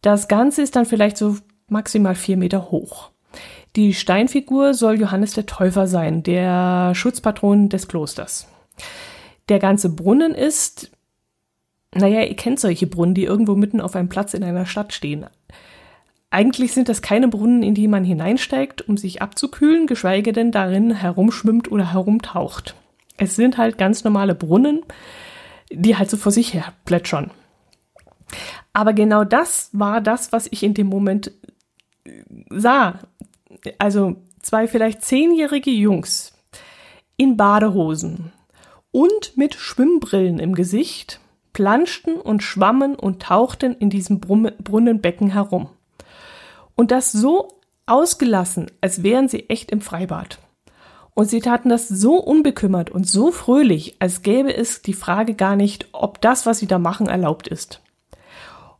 Das 0.00 0.28
Ganze 0.28 0.62
ist 0.62 0.74
dann 0.74 0.86
vielleicht 0.86 1.18
so 1.18 1.36
maximal 1.68 2.14
vier 2.14 2.38
Meter 2.38 2.70
hoch. 2.70 3.10
Die 3.74 3.92
Steinfigur 3.92 4.72
soll 4.72 4.98
Johannes 4.98 5.34
der 5.34 5.44
Täufer 5.44 5.86
sein, 5.86 6.22
der 6.22 6.94
Schutzpatron 6.94 7.68
des 7.68 7.88
Klosters. 7.88 8.48
Der 9.50 9.58
ganze 9.58 9.90
Brunnen 9.90 10.34
ist, 10.34 10.90
naja, 11.94 12.22
ihr 12.22 12.36
kennt 12.36 12.60
solche 12.60 12.86
Brunnen, 12.86 13.14
die 13.14 13.24
irgendwo 13.24 13.54
mitten 13.54 13.80
auf 13.80 13.96
einem 13.96 14.08
Platz 14.08 14.34
in 14.34 14.44
einer 14.44 14.66
Stadt 14.66 14.92
stehen. 14.92 15.26
Eigentlich 16.30 16.72
sind 16.72 16.88
das 16.88 17.02
keine 17.02 17.28
Brunnen, 17.28 17.62
in 17.62 17.74
die 17.74 17.88
man 17.88 18.04
hineinsteigt, 18.04 18.88
um 18.88 18.96
sich 18.96 19.22
abzukühlen, 19.22 19.86
geschweige 19.86 20.32
denn 20.32 20.50
darin 20.50 20.90
herumschwimmt 20.90 21.70
oder 21.70 21.92
herumtaucht. 21.92 22.74
Es 23.16 23.36
sind 23.36 23.56
halt 23.56 23.78
ganz 23.78 24.04
normale 24.04 24.34
Brunnen, 24.34 24.82
die 25.70 25.96
halt 25.96 26.10
so 26.10 26.16
vor 26.16 26.32
sich 26.32 26.52
her 26.52 26.72
plätschern. 26.84 27.30
Aber 28.72 28.92
genau 28.92 29.24
das 29.24 29.70
war 29.72 30.00
das, 30.00 30.32
was 30.32 30.48
ich 30.50 30.62
in 30.62 30.74
dem 30.74 30.88
Moment 30.88 31.32
sah. 32.50 33.00
Also 33.78 34.16
zwei 34.42 34.68
vielleicht 34.68 35.02
zehnjährige 35.02 35.70
Jungs 35.70 36.34
in 37.16 37.36
Badehosen 37.36 38.32
und 38.90 39.36
mit 39.36 39.54
Schwimmbrillen 39.54 40.38
im 40.38 40.54
Gesicht 40.54 41.20
planschten 41.56 42.16
und 42.16 42.42
schwammen 42.42 42.96
und 42.96 43.22
tauchten 43.22 43.74
in 43.76 43.88
diesem 43.88 44.20
Brunnenbecken 44.20 45.30
herum. 45.30 45.70
Und 46.74 46.90
das 46.90 47.12
so 47.12 47.48
ausgelassen, 47.86 48.70
als 48.82 49.02
wären 49.02 49.26
sie 49.26 49.48
echt 49.48 49.70
im 49.70 49.80
Freibad. 49.80 50.38
Und 51.14 51.30
sie 51.30 51.40
taten 51.40 51.70
das 51.70 51.88
so 51.88 52.16
unbekümmert 52.16 52.90
und 52.90 53.08
so 53.08 53.32
fröhlich, 53.32 53.96
als 54.00 54.20
gäbe 54.20 54.54
es 54.54 54.82
die 54.82 54.92
Frage 54.92 55.32
gar 55.32 55.56
nicht, 55.56 55.88
ob 55.92 56.20
das, 56.20 56.44
was 56.44 56.58
sie 56.58 56.66
da 56.66 56.78
machen, 56.78 57.06
erlaubt 57.06 57.48
ist. 57.48 57.80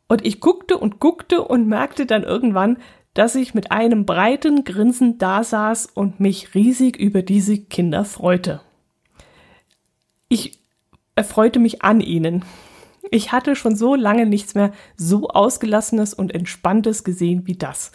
Und 0.07 0.27
ich 0.27 0.41
guckte 0.41 0.77
und 0.77 1.01
guckte 1.01 1.45
und 1.45 1.67
merkte 1.67 2.05
dann 2.05 2.25
irgendwann, 2.25 2.77
dass 3.15 3.37
ich 3.37 3.55
mit 3.55 3.73
einem 3.73 4.05
breiten 4.05 4.65
Grinsen 4.65 5.17
dasaß 5.17 5.87
und 5.95 6.21
mich 6.21 6.55
riesig 6.55 6.99
über 6.99 7.23
diese 7.23 7.57
Kinder 7.57 8.05
freute. 8.05 8.61
Ich 10.29 10.59
erfreute 11.15 11.59
mich 11.59 11.83
an 11.83 12.03
ihnen. 12.03 12.45
Ich 13.11 13.33
hatte 13.33 13.55
schon 13.57 13.77
so 13.77 13.95
lange 13.95 14.27
nichts 14.27 14.55
mehr 14.55 14.73
so 14.97 15.29
ausgelassenes 15.29 16.15
und 16.15 16.35
entspanntes 16.35 17.05
gesehen 17.05 17.47
wie 17.47 17.57
das. 17.57 17.93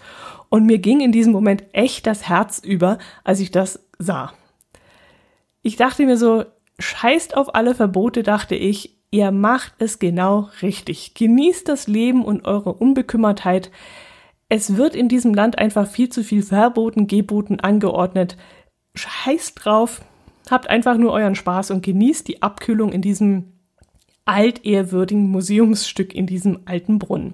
Und 0.50 0.66
mir 0.66 0.80
ging 0.80 1.02
in 1.02 1.12
diesem 1.12 1.34
Moment 1.34 1.64
echt 1.74 2.08
das 2.08 2.28
Herz 2.28 2.60
über, 2.60 2.98
als 3.24 3.40
ich 3.40 3.52
das 3.52 3.88
sah. 4.00 4.34
Ich 5.62 5.76
dachte 5.76 6.06
mir 6.06 6.18
so, 6.18 6.46
scheißt 6.80 7.38
auf 7.38 7.56
alle 7.56 7.76
Verbote, 7.76 8.24
dachte 8.24 8.56
ich, 8.56 8.98
ihr 9.12 9.32
macht 9.32 9.74
es 9.80 10.00
genau 10.00 10.50
richtig. 10.62 11.14
Genießt 11.14 11.68
das 11.68 11.88
Leben 11.88 12.24
und 12.24 12.46
eure 12.46 12.74
Unbekümmertheit. 12.74 13.72
Es 14.50 14.76
wird 14.76 14.96
in 14.96 15.08
diesem 15.08 15.34
Land 15.34 15.60
einfach 15.60 15.88
viel 15.88 16.10
zu 16.10 16.24
viel 16.24 16.44
verboten, 16.44 17.08
geboten, 17.08 17.60
angeordnet. 17.60 18.38
Scheißt 18.96 19.64
drauf, 19.64 20.02
habt 20.50 20.70
einfach 20.70 20.98
nur 20.98 21.12
euren 21.12 21.36
Spaß 21.36 21.72
und 21.72 21.84
genießt 21.84 22.28
die 22.28 22.42
Abkühlung 22.42 22.92
in 22.92 23.02
diesem 23.02 23.54
altehrwürdigen 24.26 25.30
Museumsstück 25.30 26.14
in 26.14 26.28
diesem 26.28 26.60
alten 26.66 27.00
Brunnen. 27.00 27.34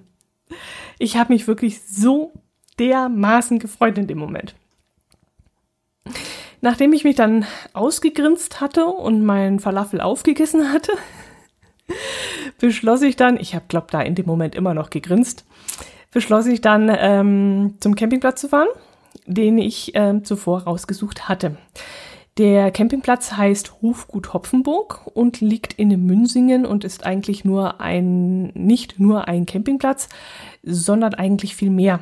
Ich 1.00 1.18
habe 1.18 1.34
mich 1.34 1.48
wirklich 1.48 1.82
so 1.84 2.32
dermaßen 2.80 3.60
gefreut 3.60 3.98
in 3.98 4.08
dem 4.08 4.18
Moment. 4.18 4.56
Nachdem 6.62 6.94
ich 6.94 7.04
mich 7.04 7.16
dann 7.16 7.46
ausgegrinst 7.74 8.62
hatte 8.62 8.86
und 8.86 9.24
meinen 9.24 9.60
Falafel 9.60 10.02
aufgegessen 10.02 10.72
hatte, 10.72 10.92
beschloss 12.60 13.02
ich 13.02 13.16
dann, 13.16 13.38
ich 13.40 13.54
habe 13.54 13.66
glaube 13.68 13.88
da 13.92 14.02
in 14.02 14.16
dem 14.16 14.26
Moment 14.26 14.56
immer 14.56 14.74
noch 14.74 14.90
gegrinst, 14.90 15.46
beschloss 16.12 16.48
ich 16.48 16.62
dann 16.62 16.92
ähm, 16.98 17.76
zum 17.80 17.96
Campingplatz 17.96 18.42
zu 18.42 18.50
fahren, 18.50 18.70
den 19.26 19.58
ich 19.58 19.92
ähm, 19.94 20.24
zuvor 20.24 20.64
rausgesucht 20.64 21.30
hatte. 21.30 21.58
Der 22.38 22.70
Campingplatz 22.70 23.32
heißt 23.32 23.82
Hofgut 23.82 24.34
Hopfenburg 24.34 25.02
und 25.16 25.42
liegt 25.42 25.74
in 25.74 25.90
Münsingen 26.06 26.68
und 26.68 26.84
ist 26.84 27.04
eigentlich 27.04 27.46
nur 27.46 27.82
ein, 27.82 28.52
nicht 28.54 29.00
nur 29.00 29.28
ein 29.28 29.48
Campingplatz, 29.48 30.08
sondern 30.62 31.16
eigentlich 31.16 31.56
viel 31.56 31.72
mehr. 31.72 32.00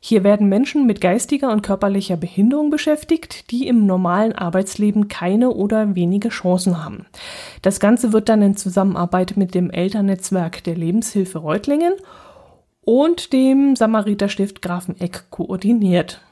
Hier 0.00 0.24
werden 0.24 0.48
Menschen 0.48 0.86
mit 0.86 1.00
geistiger 1.00 1.50
und 1.50 1.62
körperlicher 1.62 2.16
Behinderung 2.16 2.70
beschäftigt, 2.70 3.50
die 3.50 3.66
im 3.66 3.84
normalen 3.84 4.32
Arbeitsleben 4.32 5.08
keine 5.08 5.50
oder 5.50 5.94
wenige 5.94 6.30
Chancen 6.30 6.82
haben. 6.82 7.04
Das 7.60 7.78
Ganze 7.78 8.12
wird 8.14 8.28
dann 8.30 8.40
in 8.40 8.56
Zusammenarbeit 8.56 9.36
mit 9.36 9.54
dem 9.54 9.70
Elternnetzwerk 9.70 10.64
der 10.64 10.76
Lebenshilfe 10.76 11.38
Reutlingen 11.38 11.92
und 12.80 13.32
dem 13.32 13.76
Samariterstift 13.76 14.62
Grafeneck 14.62 15.24
koordiniert. 15.30 16.22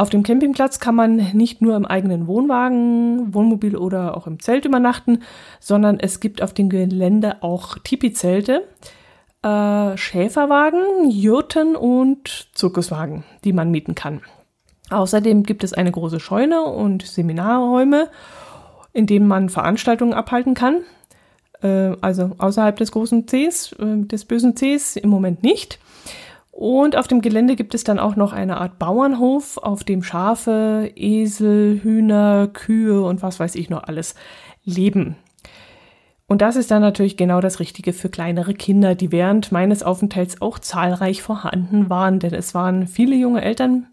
Auf 0.00 0.08
dem 0.08 0.22
Campingplatz 0.22 0.80
kann 0.80 0.94
man 0.94 1.16
nicht 1.34 1.60
nur 1.60 1.76
im 1.76 1.84
eigenen 1.84 2.26
Wohnwagen, 2.26 3.34
Wohnmobil 3.34 3.76
oder 3.76 4.16
auch 4.16 4.26
im 4.26 4.40
Zelt 4.40 4.64
übernachten, 4.64 5.18
sondern 5.60 6.00
es 6.00 6.20
gibt 6.20 6.40
auf 6.40 6.54
dem 6.54 6.70
Gelände 6.70 7.42
auch 7.42 7.76
Tipi-Zelte, 7.76 8.66
äh, 9.42 9.98
Schäferwagen, 9.98 11.10
Jurten 11.10 11.76
und 11.76 12.48
Zirkuswagen, 12.54 13.24
die 13.44 13.52
man 13.52 13.70
mieten 13.70 13.94
kann. 13.94 14.22
Außerdem 14.88 15.42
gibt 15.42 15.64
es 15.64 15.74
eine 15.74 15.92
große 15.92 16.18
Scheune 16.18 16.62
und 16.62 17.06
Seminarräume, 17.06 18.08
in 18.94 19.06
denen 19.06 19.28
man 19.28 19.50
Veranstaltungen 19.50 20.14
abhalten 20.14 20.54
kann. 20.54 20.78
Äh, 21.60 21.94
also 22.00 22.30
außerhalb 22.38 22.78
des 22.78 22.92
großen 22.92 23.26
Cs, 23.26 23.72
äh, 23.72 24.06
des 24.06 24.24
bösen 24.24 24.54
Cs 24.54 24.96
im 24.96 25.10
Moment 25.10 25.42
nicht. 25.42 25.78
Und 26.50 26.96
auf 26.96 27.08
dem 27.08 27.22
Gelände 27.22 27.56
gibt 27.56 27.74
es 27.74 27.84
dann 27.84 27.98
auch 27.98 28.16
noch 28.16 28.32
eine 28.32 28.60
Art 28.60 28.78
Bauernhof, 28.78 29.56
auf 29.56 29.84
dem 29.84 30.02
Schafe, 30.02 30.90
Esel, 30.96 31.80
Hühner, 31.82 32.48
Kühe 32.48 33.02
und 33.02 33.22
was 33.22 33.40
weiß 33.40 33.54
ich 33.54 33.70
noch 33.70 33.84
alles 33.84 34.14
leben. 34.64 35.16
Und 36.26 36.42
das 36.42 36.56
ist 36.56 36.70
dann 36.70 36.82
natürlich 36.82 37.16
genau 37.16 37.40
das 37.40 37.58
Richtige 37.58 37.92
für 37.92 38.08
kleinere 38.08 38.54
Kinder, 38.54 38.94
die 38.94 39.10
während 39.10 39.50
meines 39.50 39.82
Aufenthalts 39.82 40.40
auch 40.40 40.58
zahlreich 40.58 41.22
vorhanden 41.22 41.90
waren, 41.90 42.20
denn 42.20 42.34
es 42.34 42.54
waren 42.54 42.86
viele 42.86 43.16
junge 43.16 43.42
Eltern 43.42 43.86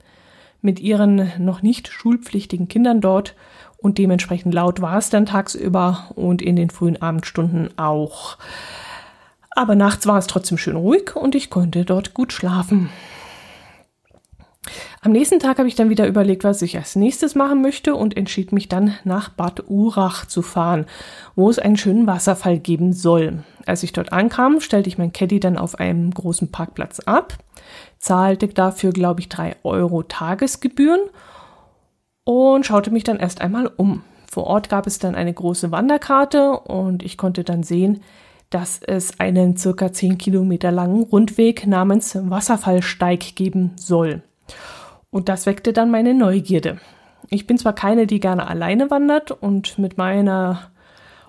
mit 0.62 0.80
ihren 0.80 1.32
noch 1.40 1.62
nicht 1.62 1.88
schulpflichtigen 1.88 2.68
Kindern 2.68 3.02
dort 3.02 3.36
und 3.78 3.98
dementsprechend 3.98 4.54
laut 4.54 4.82
war 4.82 4.98
es 4.98 5.10
dann 5.10 5.26
tagsüber 5.26 6.12
und 6.16 6.42
in 6.42 6.56
den 6.56 6.70
frühen 6.70 7.02
Abendstunden 7.02 7.78
auch. 7.78 8.38
Aber 9.58 9.74
nachts 9.74 10.06
war 10.06 10.20
es 10.20 10.28
trotzdem 10.28 10.60
schön 10.60 10.76
ruhig 10.76 11.16
und 11.16 11.34
ich 11.34 11.50
konnte 11.50 11.84
dort 11.84 12.14
gut 12.14 12.32
schlafen. 12.32 12.92
Am 15.02 15.12
nächsten 15.12 15.40
Tag 15.40 15.58
habe 15.58 15.68
ich 15.68 15.74
dann 15.74 15.90
wieder 15.90 16.06
überlegt, 16.06 16.44
was 16.44 16.62
ich 16.62 16.78
als 16.78 16.96
nächstes 16.96 17.34
machen 17.34 17.64
möchte 17.64 17.96
und 17.96 18.16
entschied 18.16 18.52
mich 18.52 18.70
dann 18.70 18.94
nach 19.04 19.30
Bad 19.30 19.64
Urach 19.68 20.28
zu 20.28 20.44
fahren, 20.44 20.86
wo 21.36 21.50
es 21.50 21.58
einen 21.58 21.76
schönen 21.76 22.06
Wasserfall 22.06 22.60
geben 22.60 22.94
soll. 22.94 23.44
Als 23.66 23.82
ich 23.82 23.94
dort 23.94 24.14
ankam, 24.14 24.62
stellte 24.62 24.90
ich 24.90 25.00
mein 25.00 25.12
Caddy 25.12 25.40
dann 25.40 25.58
auf 25.58 25.80
einem 25.80 26.12
großen 26.12 26.52
Parkplatz 26.52 27.00
ab, 27.00 27.34
zahlte 27.98 28.50
dafür, 28.50 28.92
glaube 28.92 29.22
ich, 29.22 29.30
drei 29.30 29.56
Euro 29.64 30.04
Tagesgebühren 30.04 31.02
und 32.26 32.64
schaute 32.64 32.92
mich 32.92 33.04
dann 33.04 33.18
erst 33.18 33.42
einmal 33.42 33.72
um. 33.76 34.04
Vor 34.30 34.44
Ort 34.44 34.70
gab 34.70 34.86
es 34.86 35.00
dann 35.00 35.16
eine 35.16 35.34
große 35.34 35.72
Wanderkarte 35.72 36.52
und 36.60 37.02
ich 37.02 37.18
konnte 37.18 37.44
dann 37.44 37.64
sehen, 37.64 38.04
dass 38.50 38.80
es 38.82 39.20
einen 39.20 39.58
circa 39.58 39.92
10 39.92 40.18
Kilometer 40.18 40.72
langen 40.72 41.04
Rundweg 41.04 41.68
namens 41.68 42.18
Wasserfallsteig 42.20 43.36
geben 43.36 43.74
soll. 43.75 44.24
Und 45.10 45.30
das 45.30 45.46
weckte 45.46 45.74
dann 45.74 45.92
meine 45.92 46.13
Neugierde. 46.13 46.80
Ich 47.30 47.48
bin 47.48 47.58
zwar 47.58 47.74
keine, 47.74 48.08
die 48.08 48.20
gerne 48.20 48.48
alleine 48.48 48.89
wandert 48.89 49.32
und 49.32 49.77
mit 49.77 49.98
meiner 49.98 50.72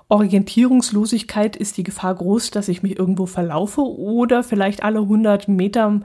Orientierungslosigkeit 0.09 1.57
ist 1.57 1.77
die 1.77 1.83
Gefahr 1.83 2.15
groß, 2.15 2.51
dass 2.51 2.69
ich 2.69 2.83
mich 2.83 2.99
irgendwo 2.99 3.27
verlaufe 3.27 3.83
oder 3.83 4.43
vielleicht 4.43 4.83
alle 4.83 5.01
100 5.01 5.49
Meter 5.49 6.01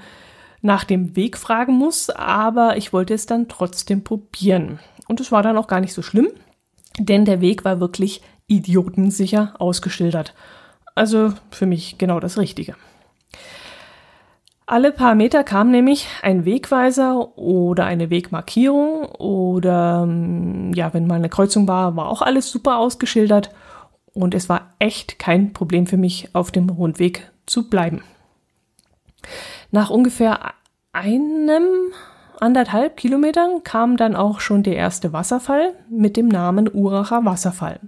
nach 0.62 0.84
dem 0.84 1.16
Weg 1.16 1.38
fragen 1.38 1.74
muss, 1.74 2.10
aber 2.10 2.78
ich 2.78 2.92
wollte 2.92 3.14
es 3.14 3.26
dann 3.26 3.48
trotzdem 3.48 4.04
probieren. 4.04 4.80
Und 5.08 5.20
es 5.20 5.32
war 5.32 5.44
dann 5.44 5.58
auch 5.58 5.68
gar 5.68 5.80
nicht 5.80 5.94
so 5.94 6.02
schlimm, 6.02 6.28
denn 7.00 7.26
der 7.26 7.42
Weg 7.42 7.66
war 7.66 7.80
wirklich 7.80 8.22
idiotensicher 8.48 9.56
ausgeschildert. 9.60 10.34
Also 10.96 11.34
für 11.52 11.66
mich 11.66 11.98
genau 11.98 12.20
das 12.20 12.38
Richtige. 12.38 12.76
Alle 14.66 14.92
paar 14.92 15.14
Meter 15.14 15.44
kam 15.44 15.72
nämlich 15.72 16.08
ein 16.22 16.46
Wegweiser 16.46 17.38
oder 17.38 17.86
eine 17.86 18.10
Wegmarkierung 18.10 19.06
oder 19.06 20.06
mm, 20.06 20.74
ja, 20.74 20.94
wenn 20.94 21.06
mal 21.06 21.16
eine 21.16 21.30
Kreuzung 21.30 21.68
war, 21.68 21.96
war 21.96 22.08
auch 22.08 22.22
alles 22.22 22.50
super 22.50 22.78
ausgeschildert 22.78 23.52
und 24.14 24.34
es 24.34 24.48
war 24.48 24.74
echt 24.80 25.20
kein 25.20 25.52
Problem 25.52 25.86
für 25.86 25.98
mich, 25.98 26.30
auf 26.34 26.52
dem 26.52 26.70
Rundweg 26.70 27.30
zu 27.46 27.70
bleiben. 27.70 28.04
Nach 29.72 29.90
ungefähr 29.90 30.54
einem 30.94 31.92
anderthalb 32.40 32.98
Kilometern 32.98 33.64
kam 33.64 33.98
dann 33.98 34.16
auch 34.16 34.40
schon 34.40 34.64
der 34.64 34.76
erste 34.76 35.12
Wasserfall 35.12 35.74
mit 35.90 36.16
dem 36.16 36.28
Namen 36.28 36.70
Uracher 36.74 37.26
Wasserfall. 37.26 37.80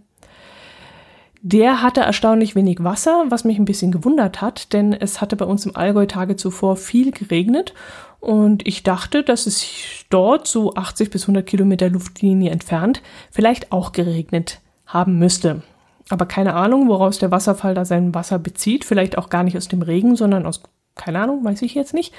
Der 1.48 1.84
hatte 1.84 2.02
erstaunlich 2.02 2.56
wenig 2.56 2.84
Wasser, 2.84 3.26
was 3.30 3.44
mich 3.44 3.60
ein 3.60 3.66
bisschen 3.66 3.92
gewundert 3.92 4.42
hat, 4.42 4.74
denn 4.74 4.94
es 4.94 5.22
hatte 5.22 5.36
bei 5.36 5.46
uns 5.46 5.64
im 5.68 5.76
Allgäu 5.76 6.08
Tage 6.08 6.38
zuvor 6.38 6.76
viel 6.76 7.12
geregnet 7.12 7.76
und 8.20 8.68
ich 8.68 8.82
dachte, 8.82 9.22
dass 9.22 9.46
es 9.46 9.64
dort 10.10 10.48
so 10.48 10.74
80 10.74 11.12
bis 11.12 11.26
100 11.26 11.46
Kilometer 11.46 11.88
Luftlinie 11.88 12.50
entfernt 12.50 13.04
vielleicht 13.30 13.72
auch 13.72 13.92
geregnet 13.92 14.60
haben 14.88 15.20
müsste. 15.20 15.62
Aber 16.10 16.26
keine 16.26 16.56
Ahnung, 16.56 16.88
woraus 16.88 17.20
der 17.20 17.30
Wasserfall 17.30 17.76
da 17.76 17.86
sein 17.86 18.16
Wasser 18.16 18.40
bezieht. 18.40 18.84
Vielleicht 18.84 19.16
auch 19.16 19.30
gar 19.30 19.44
nicht 19.44 19.56
aus 19.56 19.68
dem 19.68 19.84
Regen, 19.84 20.16
sondern 20.16 20.48
aus, 20.48 20.64
keine 20.96 21.20
Ahnung, 21.20 21.46
weiß 21.46 21.62
ich 21.62 21.76
jetzt 21.76 21.94
nicht. 21.94 22.12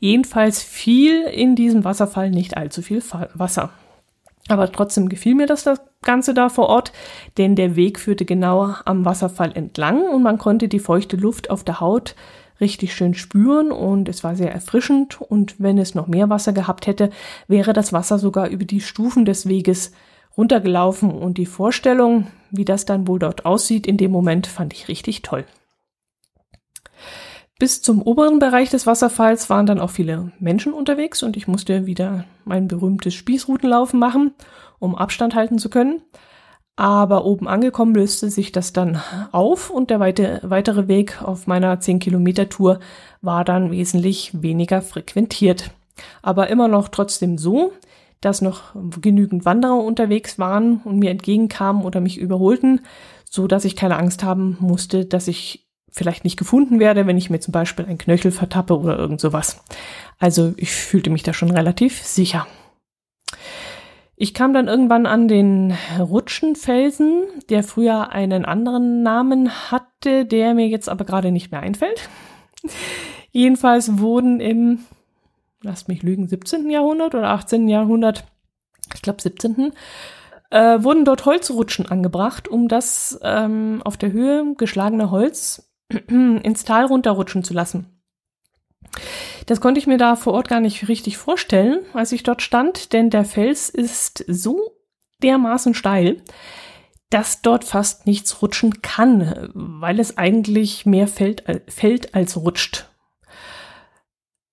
Jedenfalls 0.00 0.60
fiel 0.60 1.22
in 1.22 1.54
diesem 1.54 1.84
Wasserfall 1.84 2.30
nicht 2.30 2.56
allzu 2.56 2.82
viel 2.82 3.00
Wasser. 3.34 3.70
Aber 4.48 4.72
trotzdem 4.72 5.08
gefiel 5.08 5.36
mir 5.36 5.46
das, 5.46 5.62
das 5.62 5.80
Ganze 6.06 6.32
da 6.32 6.48
vor 6.48 6.70
Ort, 6.70 6.92
denn 7.36 7.54
der 7.54 7.76
Weg 7.76 8.00
führte 8.00 8.24
genau 8.24 8.74
am 8.86 9.04
Wasserfall 9.04 9.52
entlang 9.54 10.02
und 10.02 10.22
man 10.22 10.38
konnte 10.38 10.68
die 10.68 10.78
feuchte 10.78 11.16
Luft 11.16 11.50
auf 11.50 11.64
der 11.64 11.80
Haut 11.80 12.14
richtig 12.60 12.94
schön 12.94 13.12
spüren 13.12 13.70
und 13.70 14.08
es 14.08 14.24
war 14.24 14.34
sehr 14.34 14.52
erfrischend 14.52 15.20
und 15.20 15.60
wenn 15.60 15.76
es 15.76 15.94
noch 15.94 16.06
mehr 16.06 16.30
Wasser 16.30 16.52
gehabt 16.52 16.86
hätte, 16.86 17.10
wäre 17.48 17.74
das 17.74 17.92
Wasser 17.92 18.18
sogar 18.18 18.48
über 18.48 18.64
die 18.64 18.80
Stufen 18.80 19.26
des 19.26 19.46
Weges 19.46 19.92
runtergelaufen 20.36 21.10
und 21.10 21.38
die 21.38 21.46
Vorstellung, 21.46 22.28
wie 22.50 22.64
das 22.64 22.84
dann 22.84 23.08
wohl 23.08 23.18
dort 23.18 23.44
aussieht 23.44 23.86
in 23.86 23.96
dem 23.96 24.10
Moment, 24.10 24.46
fand 24.46 24.72
ich 24.72 24.88
richtig 24.88 25.22
toll. 25.22 25.44
Bis 27.58 27.80
zum 27.80 28.02
oberen 28.02 28.38
Bereich 28.38 28.68
des 28.68 28.86
Wasserfalls 28.86 29.48
waren 29.48 29.64
dann 29.64 29.80
auch 29.80 29.88
viele 29.88 30.30
Menschen 30.38 30.74
unterwegs 30.74 31.22
und 31.22 31.38
ich 31.38 31.48
musste 31.48 31.86
wieder 31.86 32.26
mein 32.44 32.68
berühmtes 32.68 33.14
Spießrutenlaufen 33.14 33.98
machen, 33.98 34.34
um 34.78 34.94
Abstand 34.94 35.34
halten 35.34 35.58
zu 35.58 35.70
können. 35.70 36.02
Aber 36.76 37.24
oben 37.24 37.48
angekommen 37.48 37.94
löste 37.94 38.28
sich 38.28 38.52
das 38.52 38.74
dann 38.74 39.00
auf 39.32 39.70
und 39.70 39.88
der 39.88 40.00
weite, 40.00 40.40
weitere 40.42 40.86
Weg 40.86 41.22
auf 41.22 41.46
meiner 41.46 41.80
10 41.80 41.98
Kilometer 41.98 42.50
Tour 42.50 42.78
war 43.22 43.42
dann 43.42 43.70
wesentlich 43.70 44.42
weniger 44.42 44.82
frequentiert. 44.82 45.70
Aber 46.20 46.48
immer 46.48 46.68
noch 46.68 46.88
trotzdem 46.88 47.38
so, 47.38 47.72
dass 48.20 48.42
noch 48.42 48.74
genügend 49.00 49.46
Wanderer 49.46 49.78
unterwegs 49.78 50.38
waren 50.38 50.82
und 50.84 50.98
mir 50.98 51.10
entgegenkamen 51.10 51.82
oder 51.82 52.02
mich 52.02 52.18
überholten, 52.18 52.82
so 53.30 53.46
dass 53.46 53.64
ich 53.64 53.76
keine 53.76 53.96
Angst 53.96 54.22
haben 54.22 54.58
musste, 54.60 55.06
dass 55.06 55.26
ich 55.26 55.65
vielleicht 55.96 56.24
nicht 56.24 56.36
gefunden 56.36 56.78
werde, 56.78 57.06
wenn 57.06 57.16
ich 57.16 57.30
mir 57.30 57.40
zum 57.40 57.52
Beispiel 57.52 57.86
ein 57.86 57.98
Knöchel 57.98 58.30
vertappe 58.30 58.78
oder 58.78 58.98
irgend 58.98 59.20
sowas. 59.20 59.64
Also 60.18 60.52
ich 60.58 60.70
fühlte 60.70 61.10
mich 61.10 61.22
da 61.22 61.32
schon 61.32 61.50
relativ 61.50 62.02
sicher. 62.02 62.46
Ich 64.14 64.34
kam 64.34 64.52
dann 64.52 64.68
irgendwann 64.68 65.06
an 65.06 65.26
den 65.26 65.74
Rutschenfelsen, 65.98 67.24
der 67.48 67.62
früher 67.62 68.10
einen 68.10 68.44
anderen 68.44 69.02
Namen 69.02 69.70
hatte, 69.70 70.26
der 70.26 70.54
mir 70.54 70.68
jetzt 70.68 70.88
aber 70.88 71.04
gerade 71.04 71.32
nicht 71.32 71.50
mehr 71.50 71.60
einfällt. 71.60 72.08
Jedenfalls 73.30 73.98
wurden 73.98 74.40
im, 74.40 74.80
lasst 75.62 75.88
mich 75.88 76.02
lügen, 76.02 76.28
17. 76.28 76.70
Jahrhundert 76.70 77.14
oder 77.14 77.28
18. 77.30 77.68
Jahrhundert, 77.68 78.24
ich 78.94 79.02
glaube 79.02 79.20
17. 79.20 79.72
Äh, 80.50 80.82
wurden 80.82 81.04
dort 81.04 81.26
Holzrutschen 81.26 81.86
angebracht, 81.86 82.48
um 82.48 82.68
das 82.68 83.18
ähm, 83.22 83.82
auf 83.84 83.96
der 83.96 84.12
Höhe 84.12 84.54
geschlagene 84.56 85.10
Holz 85.10 85.65
ins 86.08 86.64
Tal 86.64 86.86
runterrutschen 86.86 87.44
zu 87.44 87.54
lassen. 87.54 88.02
Das 89.46 89.60
konnte 89.60 89.78
ich 89.78 89.86
mir 89.86 89.98
da 89.98 90.16
vor 90.16 90.32
Ort 90.32 90.48
gar 90.48 90.60
nicht 90.60 90.88
richtig 90.88 91.16
vorstellen, 91.16 91.80
als 91.92 92.12
ich 92.12 92.22
dort 92.22 92.42
stand, 92.42 92.92
denn 92.92 93.10
der 93.10 93.24
Fels 93.24 93.68
ist 93.68 94.24
so 94.26 94.72
dermaßen 95.22 95.74
steil, 95.74 96.22
dass 97.10 97.42
dort 97.42 97.64
fast 97.64 98.06
nichts 98.06 98.42
rutschen 98.42 98.82
kann, 98.82 99.50
weil 99.54 100.00
es 100.00 100.18
eigentlich 100.18 100.86
mehr 100.86 101.06
fällt, 101.06 101.44
fällt 101.68 102.14
als 102.14 102.36
rutscht. 102.36 102.88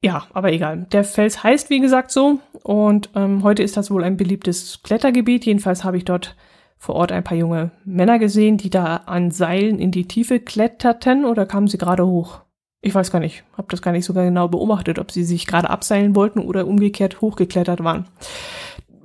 Ja, 0.03 0.27
aber 0.33 0.51
egal. 0.51 0.85
Der 0.91 1.03
Fels 1.03 1.43
heißt, 1.43 1.69
wie 1.69 1.79
gesagt, 1.79 2.11
so. 2.11 2.39
Und 2.61 3.09
ähm, 3.15 3.41
heute 3.41 3.63
ist 3.63 3.77
das 3.77 3.89
wohl 3.89 4.03
ein 4.03 4.17
beliebtes 4.17 4.81
Klettergebiet. 4.83 5.45
Jedenfalls 5.45 5.85
habe 5.85 5.97
ich 5.97 6.03
dort 6.03 6.35
vor 6.83 6.95
Ort 6.95 7.13
ein 7.13 7.23
paar 7.23 7.37
junge 7.37 7.71
Männer 7.85 8.19
gesehen, 8.19 8.57
die 8.57 8.69
da 8.69 8.97
an 9.05 9.31
Seilen 9.31 9.79
in 9.79 9.91
die 9.91 10.05
Tiefe 10.05 10.41
kletterten 10.41 11.23
oder 11.23 11.45
kamen 11.45 11.69
sie 11.69 11.77
gerade 11.77 12.05
hoch? 12.05 12.41
Ich 12.81 12.93
weiß 12.93 13.09
gar 13.09 13.19
nicht, 13.19 13.45
habe 13.57 13.69
das 13.71 13.81
gar 13.81 13.93
nicht 13.93 14.03
so 14.03 14.13
genau 14.13 14.49
beobachtet, 14.49 14.99
ob 14.99 15.09
sie 15.09 15.23
sich 15.23 15.47
gerade 15.47 15.69
abseilen 15.69 16.13
wollten 16.13 16.39
oder 16.39 16.67
umgekehrt 16.67 17.21
hochgeklettert 17.21 17.85
waren. 17.85 18.09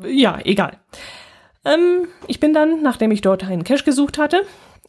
Ja, 0.05 0.41
egal. 0.43 0.79
Ähm, 1.65 2.09
ich 2.27 2.41
bin 2.41 2.53
dann, 2.53 2.83
nachdem 2.83 3.13
ich 3.13 3.21
dort 3.21 3.45
einen 3.45 3.63
Cache 3.63 3.85
gesucht 3.85 4.19
hatte 4.19 4.43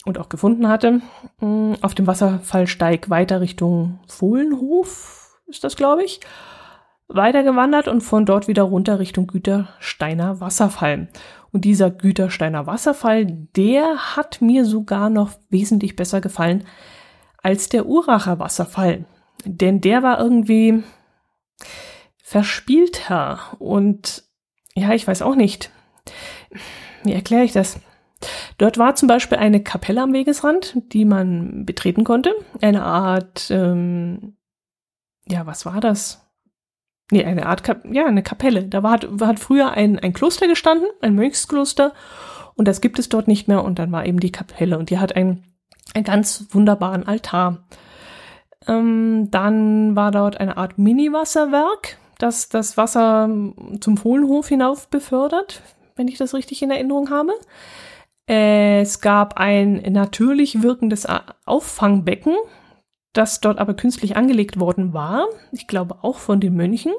und 0.06 0.18
auch 0.18 0.30
gefunden 0.30 0.68
hatte, 0.68 1.02
mm, 1.42 1.74
auf 1.82 1.94
dem 1.94 2.08
Wasserfallsteig 2.08 3.12
weiter 3.12 3.40
Richtung 3.40 4.00
Fohlenhof, 4.08 5.40
ist 5.46 5.64
das, 5.64 5.76
glaube 5.76 6.04
ich, 6.04 6.22
weitergewandert 7.10 7.88
und 7.88 8.02
von 8.02 8.26
dort 8.26 8.48
wieder 8.48 8.64
runter 8.64 9.00
Richtung 9.00 9.28
Gütersteiner 9.28 10.40
Wasserfall. 10.40 11.10
Und 11.52 11.66
dieser 11.66 11.90
Gütersteiner 11.90 12.68
Wasserfall, 12.68 13.26
der 13.26 14.16
hat 14.16 14.42
mir 14.42 14.66
sogar 14.66 15.10
noch 15.10 15.32
wesentlich 15.50 15.96
besser 15.96 16.22
gefallen 16.22 16.66
als 17.42 17.70
der 17.70 17.88
Uracher 17.88 18.40
Wasserfall. 18.40 19.06
Denn 19.46 19.82
der 19.82 20.04
war 20.04 20.20
irgendwie 20.20 20.84
verspielter 22.22 23.40
und 23.58 24.24
ja, 24.76 24.94
ich 24.94 25.08
weiß 25.08 25.24
auch 25.24 25.36
nicht. 25.36 25.72
Wie 27.04 27.14
erkläre 27.14 27.44
ich 27.44 27.54
das? 27.54 27.80
Dort 28.58 28.78
war 28.78 28.96
zum 28.96 29.08
Beispiel 29.08 29.38
eine 29.38 29.64
Kapelle 29.64 30.02
am 30.02 30.14
Wegesrand, 30.14 30.78
die 30.94 31.06
man 31.06 31.66
betreten 31.66 32.04
konnte. 32.04 32.36
Eine 32.62 32.84
Art, 32.84 33.50
ähm, 33.50 34.36
ja, 35.28 35.46
was 35.48 35.66
war 35.66 35.80
das? 35.80 36.29
Nee, 37.12 37.24
eine 37.24 37.46
Art, 37.46 37.64
Kap 37.64 37.86
ja, 37.86 38.06
eine 38.06 38.24
Kapelle. 38.24 38.64
Da 38.64 38.84
war, 38.84 39.00
hat 39.22 39.40
früher 39.40 39.72
ein, 39.72 40.00
ein 40.00 40.14
Kloster 40.14 40.48
gestanden, 40.48 40.88
ein 41.02 41.16
Mönchskloster, 41.16 41.94
und 42.56 42.68
das 42.68 42.82
gibt 42.82 43.00
es 43.00 43.10
dort 43.10 43.28
nicht 43.28 43.48
mehr, 43.48 43.64
und 43.64 43.80
dann 43.80 43.92
war 43.92 44.06
eben 44.06 44.20
die 44.20 44.32
Kapelle, 44.32 44.78
und 44.78 44.90
die 44.90 45.00
hat 45.00 45.16
einen, 45.16 45.44
einen 45.94 46.04
ganz 46.04 46.48
wunderbaren 46.52 47.08
Altar. 47.08 47.64
Ähm, 48.68 49.30
dann 49.32 49.96
war 49.96 50.12
dort 50.12 50.40
eine 50.40 50.58
Art 50.58 50.78
Mini-Wasserwerk, 50.78 51.98
das 52.18 52.50
das 52.50 52.76
Wasser 52.76 53.30
zum 53.80 53.98
Fohlenhof 53.98 54.50
hinauf 54.50 54.90
befördert, 54.90 55.62
wenn 55.96 56.10
ich 56.10 56.18
das 56.18 56.34
richtig 56.34 56.62
in 56.62 56.72
Erinnerung 56.72 57.10
habe. 57.10 57.34
Es 58.26 59.02
gab 59.02 59.40
ein 59.40 59.82
natürlich 59.90 60.62
wirkendes 60.62 61.08
Auffangbecken, 61.46 62.36
das 63.20 63.42
dort 63.42 63.60
aber 63.60 63.74
künstlich 63.74 64.16
angelegt 64.16 64.60
worden 64.60 64.94
war. 64.94 65.28
Ich 65.52 65.68
glaube 65.68 65.98
auch 66.04 66.18
von 66.18 66.40
den 66.40 66.56
Mönchen. 66.56 66.94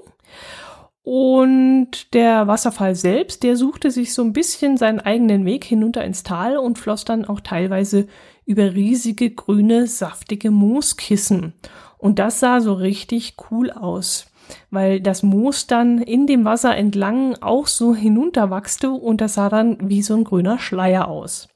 Und 1.02 2.12
der 2.12 2.46
Wasserfall 2.46 2.94
selbst, 2.94 3.42
der 3.42 3.56
suchte 3.56 3.90
sich 3.90 4.12
so 4.12 4.22
ein 4.22 4.34
bisschen 4.34 4.76
seinen 4.76 5.00
eigenen 5.00 5.46
Weg 5.46 5.64
hinunter 5.64 6.04
ins 6.04 6.22
Tal 6.22 6.58
und 6.58 6.78
floss 6.78 7.06
dann 7.06 7.24
auch 7.24 7.40
teilweise 7.40 8.06
über 8.44 8.74
riesige 8.74 9.30
grüne, 9.30 9.86
saftige 9.86 10.50
Mooskissen. 10.50 11.54
Und 11.96 12.18
das 12.18 12.38
sah 12.38 12.60
so 12.60 12.74
richtig 12.74 13.36
cool 13.50 13.70
aus, 13.70 14.30
weil 14.70 15.00
das 15.00 15.22
Moos 15.22 15.66
dann 15.66 16.02
in 16.02 16.26
dem 16.26 16.44
Wasser 16.44 16.76
entlang 16.76 17.34
auch 17.40 17.66
so 17.66 17.94
hinunterwachste 17.94 18.90
und 18.90 19.22
das 19.22 19.34
sah 19.34 19.48
dann 19.48 19.88
wie 19.88 20.02
so 20.02 20.14
ein 20.14 20.24
grüner 20.24 20.58
Schleier 20.58 21.08
aus. 21.08 21.48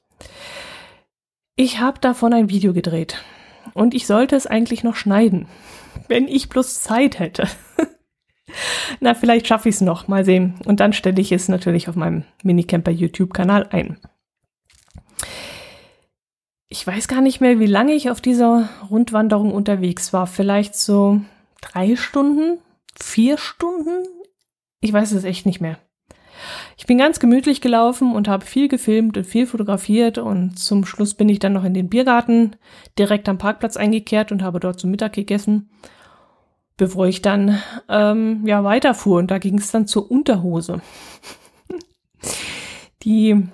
Ich 1.55 1.81
habe 1.81 2.01
davon 2.01 2.33
ein 2.33 2.49
Video 2.49 2.73
gedreht. 2.73 3.23
Und 3.73 3.95
ich 3.95 4.07
sollte 4.07 4.37
es 4.37 4.47
eigentlich 4.47 4.85
noch 4.85 4.97
schneiden, 4.97 5.47
wenn 6.09 6.29
ich 6.29 6.49
bloß 6.49 6.83
Zeit 6.83 7.19
hätte. 7.19 7.49
Na, 9.01 9.15
vielleicht 9.15 9.47
schaffe 9.47 9.69
ich 9.69 9.77
es 9.77 9.81
noch, 9.81 10.09
mal 10.09 10.25
sehen. 10.25 10.55
Und 10.65 10.81
dann 10.81 10.93
stelle 10.93 11.21
ich 11.21 11.33
es 11.33 11.49
natürlich 11.49 11.89
auf 11.89 11.97
meinem 11.97 12.25
Minicamper 12.43 12.91
YouTube-Kanal 12.91 13.69
ein. 13.71 13.99
Ich 16.69 16.87
weiß 16.87 17.09
gar 17.09 17.21
nicht 17.21 17.41
mehr, 17.41 17.61
wie 17.61 17.67
lange 17.67 17.93
ich 17.93 18.11
auf 18.11 18.21
dieser 18.21 18.69
Rundwanderung 18.91 19.53
unterwegs 19.53 20.13
war. 20.13 20.27
Vielleicht 20.27 20.75
so 20.75 21.21
drei 21.61 21.97
Stunden, 21.97 22.59
vier 23.01 23.39
Stunden? 23.39 24.07
Ich 24.81 24.93
weiß 24.93 25.13
es 25.13 25.25
echt 25.25 25.47
nicht 25.47 25.61
mehr. 25.61 25.79
Ich 26.77 26.87
bin 26.87 26.99
ganz 26.99 27.21
gemütlich 27.21 27.61
gelaufen 27.61 28.15
und 28.15 28.29
habe 28.29 28.45
viel 28.45 28.69
gefilmt 28.69 29.17
und 29.17 29.25
viel 29.25 29.47
fotografiert 29.47 30.19
und 30.19 30.59
zum 30.59 30.85
Schluss 30.85 31.15
bin 31.15 31.29
ich 31.29 31.39
dann 31.39 31.53
noch 31.53 31.65
in 31.65 31.75
den 31.75 31.89
Biergarten 31.89 32.57
direkt 32.99 33.29
am 33.29 33.39
Parkplatz 33.39 33.77
eingekehrt 33.77 34.33
und 34.33 34.43
habe 34.43 34.61
dort 34.61 34.81
zum 34.81 34.91
Mittag 34.91 35.13
gegessen, 35.13 35.71
bevor 36.77 37.07
ich 37.07 37.23
dann 37.23 37.61
ähm, 37.89 38.45
ja 38.47 38.65
weiterfuhr 38.65 39.19
und 39.19 39.31
da 39.31 39.39
ging 39.39 39.59
es 39.59 39.71
dann 39.71 39.87
zur 39.87 40.11
Unterhose. 40.11 40.81
Die 43.03 43.47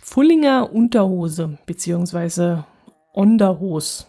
Fullinger 0.00 0.72
Unterhose 0.72 1.58
beziehungsweise 1.66 2.64
Onderhos 3.12 4.06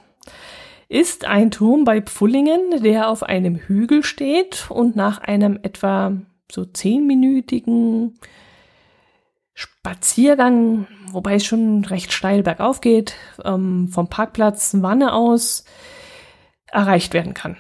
ist 0.88 1.26
ein 1.26 1.50
Turm 1.50 1.84
bei 1.84 2.02
Pfullingen, 2.02 2.84
der 2.84 3.10
auf 3.10 3.24
einem 3.24 3.56
Hügel 3.56 4.04
steht 4.04 4.68
und 4.70 4.96
nach 4.96 5.20
einem 5.20 5.58
etwa 5.64 6.14
so 6.52 6.66
zehnminütigen 6.66 8.20
Spaziergang, 9.54 10.88
wobei 11.12 11.36
es 11.36 11.46
schon 11.46 11.86
recht 11.86 12.12
steil 12.12 12.44
bergauf 12.44 12.82
geht, 12.82 13.16
ähm, 13.44 13.88
vom 13.90 14.10
Parkplatz 14.10 14.76
Wanne 14.82 15.14
aus 15.14 15.64
erreicht 16.68 17.14
werden 17.14 17.34
kann. 17.34 17.58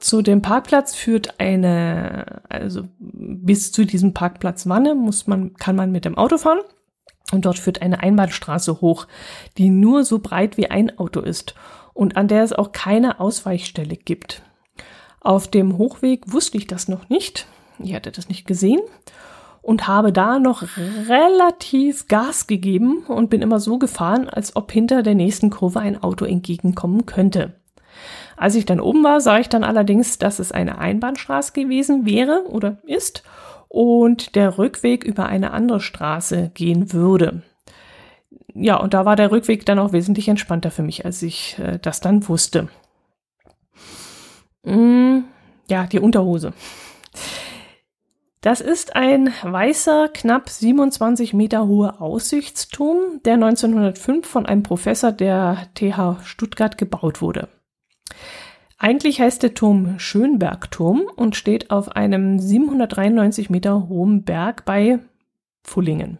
Zu 0.00 0.22
dem 0.22 0.42
Parkplatz 0.42 0.94
führt 0.94 1.40
eine, 1.40 2.42
also 2.48 2.84
bis 2.98 3.72
zu 3.72 3.84
diesem 3.84 4.14
Parkplatz 4.14 4.68
Wanne 4.68 4.94
muss 4.94 5.26
man, 5.26 5.54
kann 5.54 5.76
man 5.76 5.92
mit 5.92 6.04
dem 6.04 6.16
Auto 6.16 6.38
fahren. 6.38 6.60
Und 7.30 7.44
dort 7.44 7.58
führt 7.58 7.82
eine 7.82 8.00
Einbahnstraße 8.00 8.80
hoch, 8.80 9.06
die 9.58 9.68
nur 9.68 10.04
so 10.04 10.18
breit 10.18 10.56
wie 10.56 10.70
ein 10.70 10.98
Auto 10.98 11.20
ist 11.20 11.54
und 11.92 12.16
an 12.16 12.26
der 12.26 12.42
es 12.42 12.54
auch 12.54 12.72
keine 12.72 13.20
Ausweichstelle 13.20 13.96
gibt. 13.96 14.42
Auf 15.20 15.48
dem 15.48 15.76
Hochweg 15.76 16.32
wusste 16.32 16.56
ich 16.56 16.66
das 16.66 16.88
noch 16.88 17.08
nicht. 17.10 17.46
Ich 17.78 17.94
hatte 17.94 18.10
das 18.10 18.28
nicht 18.28 18.46
gesehen 18.46 18.80
und 19.62 19.86
habe 19.86 20.12
da 20.12 20.38
noch 20.38 20.64
relativ 21.08 22.08
Gas 22.08 22.46
gegeben 22.46 23.04
und 23.06 23.30
bin 23.30 23.42
immer 23.42 23.60
so 23.60 23.78
gefahren, 23.78 24.28
als 24.28 24.56
ob 24.56 24.72
hinter 24.72 25.02
der 25.02 25.14
nächsten 25.14 25.50
Kurve 25.50 25.80
ein 25.80 26.02
Auto 26.02 26.24
entgegenkommen 26.24 27.06
könnte. 27.06 27.54
Als 28.36 28.54
ich 28.54 28.64
dann 28.64 28.80
oben 28.80 29.02
war, 29.02 29.20
sah 29.20 29.38
ich 29.38 29.48
dann 29.48 29.64
allerdings, 29.64 30.18
dass 30.18 30.38
es 30.38 30.52
eine 30.52 30.78
Einbahnstraße 30.78 31.52
gewesen 31.52 32.06
wäre 32.06 32.44
oder 32.48 32.78
ist 32.84 33.24
und 33.68 34.36
der 34.36 34.58
Rückweg 34.58 35.04
über 35.04 35.26
eine 35.26 35.50
andere 35.50 35.80
Straße 35.80 36.50
gehen 36.54 36.92
würde. 36.92 37.42
Ja, 38.54 38.76
und 38.76 38.94
da 38.94 39.04
war 39.04 39.16
der 39.16 39.30
Rückweg 39.30 39.66
dann 39.66 39.78
auch 39.78 39.92
wesentlich 39.92 40.28
entspannter 40.28 40.70
für 40.70 40.82
mich, 40.82 41.04
als 41.04 41.22
ich 41.22 41.58
äh, 41.58 41.78
das 41.80 42.00
dann 42.00 42.26
wusste. 42.28 42.68
Mm, 44.64 45.18
ja, 45.68 45.86
die 45.86 46.00
Unterhose. 46.00 46.52
Das 48.40 48.60
ist 48.60 48.94
ein 48.94 49.32
weißer, 49.42 50.08
knapp 50.08 50.48
27 50.48 51.34
Meter 51.34 51.66
hoher 51.66 52.00
Aussichtsturm, 52.00 53.20
der 53.24 53.34
1905 53.34 54.26
von 54.26 54.46
einem 54.46 54.62
Professor 54.62 55.10
der 55.10 55.68
TH 55.74 56.24
Stuttgart 56.24 56.78
gebaut 56.78 57.20
wurde. 57.20 57.48
Eigentlich 58.78 59.20
heißt 59.20 59.42
der 59.42 59.54
Turm 59.54 59.98
Schönbergturm 59.98 61.10
und 61.16 61.34
steht 61.34 61.72
auf 61.72 61.96
einem 61.96 62.38
793 62.38 63.50
Meter 63.50 63.88
hohen 63.88 64.22
Berg 64.22 64.64
bei 64.64 65.00
Pfullingen. 65.64 66.18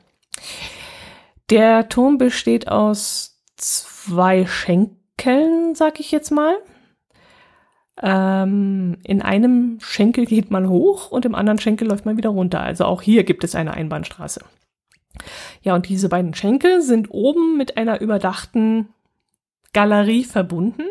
Der 1.50 1.88
Turm 1.88 2.18
besteht 2.18 2.66
aus 2.66 3.40
zwei 3.56 4.44
Schenkeln, 4.46 5.76
sag 5.76 6.00
ich 6.00 6.10
jetzt 6.10 6.30
mal. 6.30 6.56
Ähm, 8.00 8.98
in 9.02 9.22
einem 9.22 9.78
Schenkel 9.80 10.26
geht 10.26 10.50
man 10.50 10.68
hoch 10.68 11.10
und 11.10 11.24
im 11.24 11.34
anderen 11.34 11.58
Schenkel 11.58 11.88
läuft 11.88 12.06
man 12.06 12.16
wieder 12.16 12.30
runter. 12.30 12.60
Also 12.60 12.84
auch 12.84 13.02
hier 13.02 13.24
gibt 13.24 13.44
es 13.44 13.54
eine 13.54 13.74
Einbahnstraße. 13.74 14.40
Ja, 15.62 15.74
und 15.74 15.88
diese 15.88 16.08
beiden 16.08 16.34
Schenkel 16.34 16.82
sind 16.82 17.08
oben 17.10 17.56
mit 17.56 17.76
einer 17.76 18.00
überdachten 18.00 18.88
Galerie 19.72 20.24
verbunden. 20.24 20.84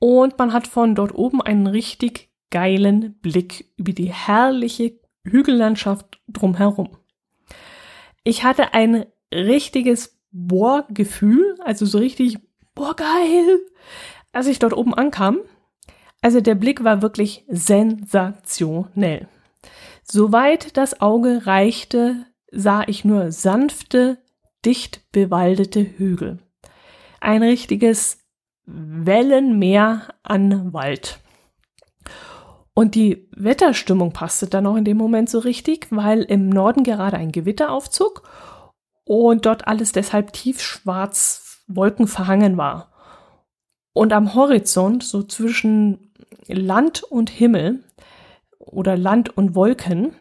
Und 0.00 0.36
man 0.38 0.52
hat 0.52 0.66
von 0.66 0.94
dort 0.96 1.14
oben 1.14 1.40
einen 1.40 1.68
richtig 1.68 2.30
geilen 2.50 3.14
Blick 3.20 3.72
über 3.76 3.92
die 3.92 4.12
herrliche 4.12 4.98
Hügellandschaft 5.24 6.20
drumherum. 6.28 6.96
Ich 8.24 8.44
hatte 8.44 8.74
ein 8.74 9.06
richtiges 9.32 10.18
Bohrgefühl, 10.32 11.56
also 11.64 11.86
so 11.86 11.98
richtig, 11.98 12.38
boah, 12.74 12.94
geil, 12.96 13.60
als 14.32 14.46
ich 14.46 14.58
dort 14.58 14.76
oben 14.76 14.94
ankam. 14.94 15.38
Also 16.22 16.40
der 16.40 16.54
Blick 16.54 16.84
war 16.84 17.02
wirklich 17.02 17.44
sensationell. 17.48 19.28
Soweit 20.04 20.76
das 20.76 21.00
Auge 21.00 21.46
reichte, 21.46 22.24
sah 22.50 22.84
ich 22.86 23.04
nur 23.04 23.32
sanfte, 23.32 24.18
dicht 24.64 25.10
bewaldete 25.10 25.80
Hügel. 25.80 26.38
Ein 27.20 27.42
richtiges 27.42 28.18
Wellenmeer 28.64 30.14
an 30.22 30.72
Wald. 30.72 31.18
Und 32.74 32.94
die 32.94 33.28
Wetterstimmung 33.36 34.12
passte 34.12 34.46
dann 34.46 34.66
auch 34.66 34.76
in 34.76 34.84
dem 34.84 34.96
Moment 34.96 35.28
so 35.28 35.40
richtig, 35.40 35.88
weil 35.90 36.22
im 36.22 36.48
Norden 36.48 36.84
gerade 36.84 37.16
ein 37.16 37.32
Gewitter 37.32 37.70
aufzog 37.70 38.22
und 39.04 39.44
dort 39.44 39.66
alles 39.66 39.92
deshalb 39.92 40.32
tiefschwarz 40.32 41.62
wolkenverhangen 41.66 42.56
war. 42.56 42.91
Und 43.92 44.12
am 44.12 44.34
Horizont, 44.34 45.02
so 45.02 45.22
zwischen 45.22 46.12
Land 46.46 47.02
und 47.02 47.30
Himmel 47.30 47.84
oder 48.58 48.96
Land 48.96 49.36
und 49.36 49.54
Wolken, 49.54 50.14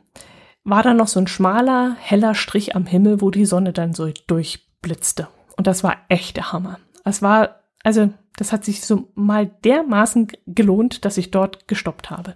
war 0.63 0.83
da 0.83 0.93
noch 0.93 1.07
so 1.07 1.19
ein 1.19 1.27
schmaler, 1.27 1.95
heller 1.99 2.35
Strich 2.35 2.75
am 2.75 2.85
Himmel, 2.85 3.21
wo 3.21 3.31
die 3.31 3.45
Sonne 3.45 3.73
dann 3.73 3.93
so 3.93 4.11
durchblitzte. 4.27 5.27
Und 5.57 5.67
das 5.67 5.83
war 5.83 5.97
echt 6.09 6.37
der 6.37 6.51
Hammer. 6.51 6.79
Es 7.03 7.21
war 7.21 7.61
also 7.83 8.11
das 8.37 8.51
hat 8.51 8.63
sich 8.63 8.81
so 8.81 9.11
mal 9.15 9.47
dermaßen 9.47 10.31
gelohnt, 10.47 11.05
dass 11.05 11.17
ich 11.17 11.31
dort 11.31 11.67
gestoppt 11.67 12.09
habe. 12.09 12.35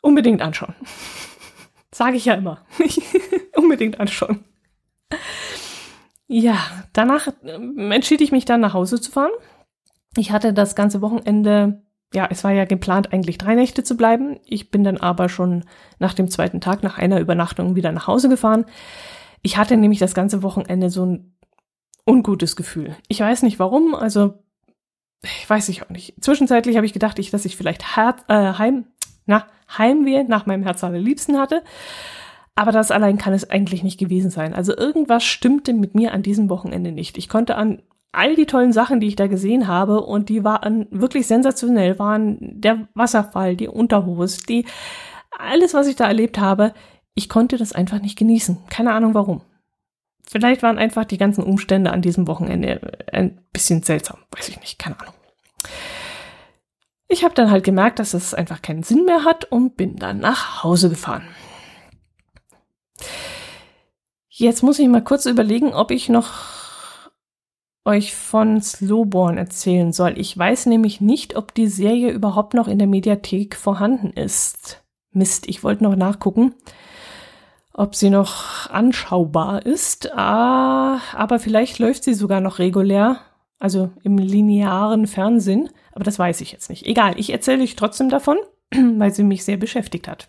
Unbedingt 0.00 0.42
anschauen. 0.42 0.74
Sage 1.94 2.16
ich 2.16 2.24
ja 2.24 2.34
immer. 2.34 2.64
Unbedingt 3.56 4.00
anschauen. 4.00 4.44
Ja, 6.28 6.56
danach 6.92 7.28
ähm, 7.44 7.90
entschied 7.90 8.20
ich 8.20 8.32
mich 8.32 8.44
dann 8.44 8.60
nach 8.60 8.74
Hause 8.74 9.00
zu 9.00 9.10
fahren. 9.10 9.32
Ich 10.16 10.30
hatte 10.32 10.52
das 10.52 10.74
ganze 10.74 11.00
Wochenende, 11.00 11.82
ja, 12.14 12.28
es 12.30 12.44
war 12.44 12.52
ja 12.52 12.64
geplant, 12.64 13.12
eigentlich 13.12 13.38
drei 13.38 13.54
Nächte 13.54 13.82
zu 13.84 13.96
bleiben. 13.96 14.38
Ich 14.44 14.70
bin 14.70 14.84
dann 14.84 14.98
aber 14.98 15.28
schon 15.28 15.64
nach 15.98 16.14
dem 16.14 16.30
zweiten 16.30 16.60
Tag, 16.60 16.82
nach 16.82 16.98
einer 16.98 17.20
Übernachtung 17.20 17.74
wieder 17.74 17.92
nach 17.92 18.06
Hause 18.06 18.28
gefahren. 18.28 18.66
Ich 19.42 19.56
hatte 19.56 19.76
nämlich 19.76 19.98
das 19.98 20.14
ganze 20.14 20.42
Wochenende 20.42 20.90
so 20.90 21.06
ein 21.06 21.36
ungutes 22.06 22.56
Gefühl. 22.56 22.96
Ich 23.08 23.20
weiß 23.20 23.42
nicht 23.42 23.58
warum, 23.58 23.94
also 23.94 24.42
ich 25.22 25.48
weiß 25.48 25.68
ich 25.68 25.82
auch 25.82 25.90
nicht. 25.90 26.22
Zwischenzeitlich 26.22 26.76
habe 26.76 26.86
ich 26.86 26.92
gedacht, 26.92 27.18
dass 27.32 27.44
ich 27.44 27.56
vielleicht 27.56 27.96
Her 27.96 28.16
äh, 28.28 28.58
Heim, 28.58 28.86
na, 29.26 29.46
Heimweh 29.78 30.24
nach 30.24 30.46
meinem 30.46 30.64
Herz 30.64 30.82
allerliebsten 30.82 31.38
hatte. 31.38 31.62
Aber 32.54 32.72
das 32.72 32.90
allein 32.90 33.18
kann 33.18 33.32
es 33.32 33.48
eigentlich 33.48 33.82
nicht 33.82 33.98
gewesen 33.98 34.30
sein. 34.30 34.54
Also 34.54 34.76
irgendwas 34.76 35.24
stimmte 35.24 35.72
mit 35.72 35.94
mir 35.94 36.12
an 36.12 36.22
diesem 36.22 36.50
Wochenende 36.50 36.92
nicht. 36.92 37.16
Ich 37.16 37.28
konnte 37.28 37.56
an 37.56 37.82
all 38.12 38.36
die 38.36 38.46
tollen 38.46 38.72
Sachen, 38.72 39.00
die 39.00 39.06
ich 39.06 39.16
da 39.16 39.26
gesehen 39.26 39.66
habe, 39.66 40.02
und 40.02 40.28
die 40.28 40.44
waren 40.44 40.86
wirklich 40.90 41.26
sensationell, 41.26 41.98
waren 41.98 42.38
der 42.60 42.88
Wasserfall, 42.94 43.56
die 43.56 43.68
Unterhose, 43.68 44.42
die, 44.46 44.66
alles, 45.30 45.72
was 45.72 45.86
ich 45.86 45.96
da 45.96 46.06
erlebt 46.06 46.38
habe, 46.38 46.74
ich 47.14 47.30
konnte 47.30 47.56
das 47.56 47.72
einfach 47.72 48.00
nicht 48.00 48.18
genießen. 48.18 48.58
Keine 48.68 48.92
Ahnung 48.92 49.14
warum. 49.14 49.42
Vielleicht 50.22 50.62
waren 50.62 50.78
einfach 50.78 51.04
die 51.04 51.18
ganzen 51.18 51.42
Umstände 51.42 51.90
an 51.90 52.02
diesem 52.02 52.26
Wochenende 52.26 52.80
ein 53.12 53.40
bisschen 53.52 53.82
seltsam. 53.82 54.18
Weiß 54.30 54.48
ich 54.48 54.60
nicht, 54.60 54.78
keine 54.78 54.98
Ahnung. 55.00 55.14
Ich 57.08 57.24
habe 57.24 57.34
dann 57.34 57.50
halt 57.50 57.64
gemerkt, 57.64 57.98
dass 57.98 58.14
es 58.14 58.32
einfach 58.32 58.62
keinen 58.62 58.82
Sinn 58.82 59.04
mehr 59.04 59.24
hat 59.24 59.44
und 59.44 59.76
bin 59.76 59.96
dann 59.96 60.18
nach 60.18 60.62
Hause 60.64 60.88
gefahren. 60.88 61.24
Jetzt 64.34 64.62
muss 64.62 64.78
ich 64.78 64.88
mal 64.88 65.04
kurz 65.04 65.26
überlegen, 65.26 65.74
ob 65.74 65.90
ich 65.90 66.08
noch 66.08 66.32
euch 67.84 68.14
von 68.14 68.62
Slowborn 68.62 69.36
erzählen 69.36 69.92
soll. 69.92 70.14
Ich 70.16 70.36
weiß 70.36 70.66
nämlich 70.66 71.00
nicht, 71.00 71.36
ob 71.36 71.54
die 71.54 71.66
Serie 71.66 72.10
überhaupt 72.10 72.54
noch 72.54 72.68
in 72.68 72.78
der 72.78 72.86
Mediathek 72.86 73.56
vorhanden 73.56 74.12
ist. 74.12 74.82
Mist, 75.10 75.48
ich 75.48 75.62
wollte 75.62 75.84
noch 75.84 75.96
nachgucken 75.96 76.54
ob 77.74 77.94
sie 77.94 78.10
noch 78.10 78.70
anschaubar 78.70 79.64
ist. 79.64 80.12
Ah, 80.12 81.00
aber 81.14 81.38
vielleicht 81.38 81.78
läuft 81.78 82.04
sie 82.04 82.14
sogar 82.14 82.40
noch 82.40 82.58
regulär, 82.58 83.20
also 83.58 83.90
im 84.02 84.18
linearen 84.18 85.06
Fernsehen. 85.06 85.70
Aber 85.92 86.04
das 86.04 86.18
weiß 86.18 86.40
ich 86.40 86.52
jetzt 86.52 86.70
nicht. 86.70 86.86
Egal, 86.86 87.18
ich 87.18 87.30
erzähle 87.30 87.62
euch 87.62 87.76
trotzdem 87.76 88.08
davon, 88.08 88.38
weil 88.70 89.12
sie 89.12 89.24
mich 89.24 89.44
sehr 89.44 89.56
beschäftigt 89.56 90.08
hat. 90.08 90.28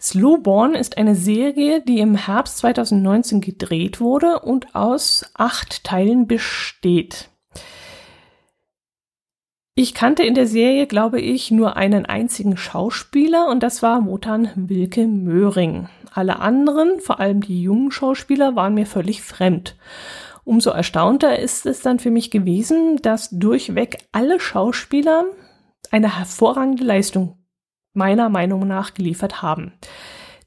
Slowborn 0.00 0.74
ist 0.74 0.96
eine 0.96 1.14
Serie, 1.14 1.82
die 1.82 1.98
im 1.98 2.14
Herbst 2.14 2.58
2019 2.58 3.42
gedreht 3.42 4.00
wurde 4.00 4.40
und 4.40 4.74
aus 4.74 5.30
acht 5.34 5.84
Teilen 5.84 6.26
besteht. 6.26 7.28
Ich 9.74 9.94
kannte 9.94 10.22
in 10.24 10.34
der 10.34 10.46
Serie, 10.46 10.86
glaube 10.86 11.20
ich, 11.20 11.50
nur 11.50 11.76
einen 11.76 12.06
einzigen 12.06 12.56
Schauspieler 12.56 13.48
und 13.48 13.62
das 13.62 13.82
war 13.82 14.06
Wotan 14.06 14.50
Wilke 14.54 15.06
Möhring. 15.06 15.88
Alle 16.12 16.40
anderen, 16.40 17.00
vor 17.00 17.20
allem 17.20 17.42
die 17.42 17.62
jungen 17.62 17.90
Schauspieler, 17.90 18.56
waren 18.56 18.74
mir 18.74 18.86
völlig 18.86 19.22
fremd. 19.22 19.76
Umso 20.44 20.70
erstaunter 20.70 21.38
ist 21.38 21.66
es 21.66 21.82
dann 21.82 21.98
für 21.98 22.10
mich 22.10 22.30
gewesen, 22.30 22.96
dass 23.02 23.30
durchweg 23.30 23.98
alle 24.12 24.40
Schauspieler 24.40 25.24
eine 25.90 26.18
hervorragende 26.18 26.84
Leistung 26.84 27.39
meiner 27.92 28.28
Meinung 28.28 28.66
nach 28.66 28.94
geliefert 28.94 29.42
haben. 29.42 29.72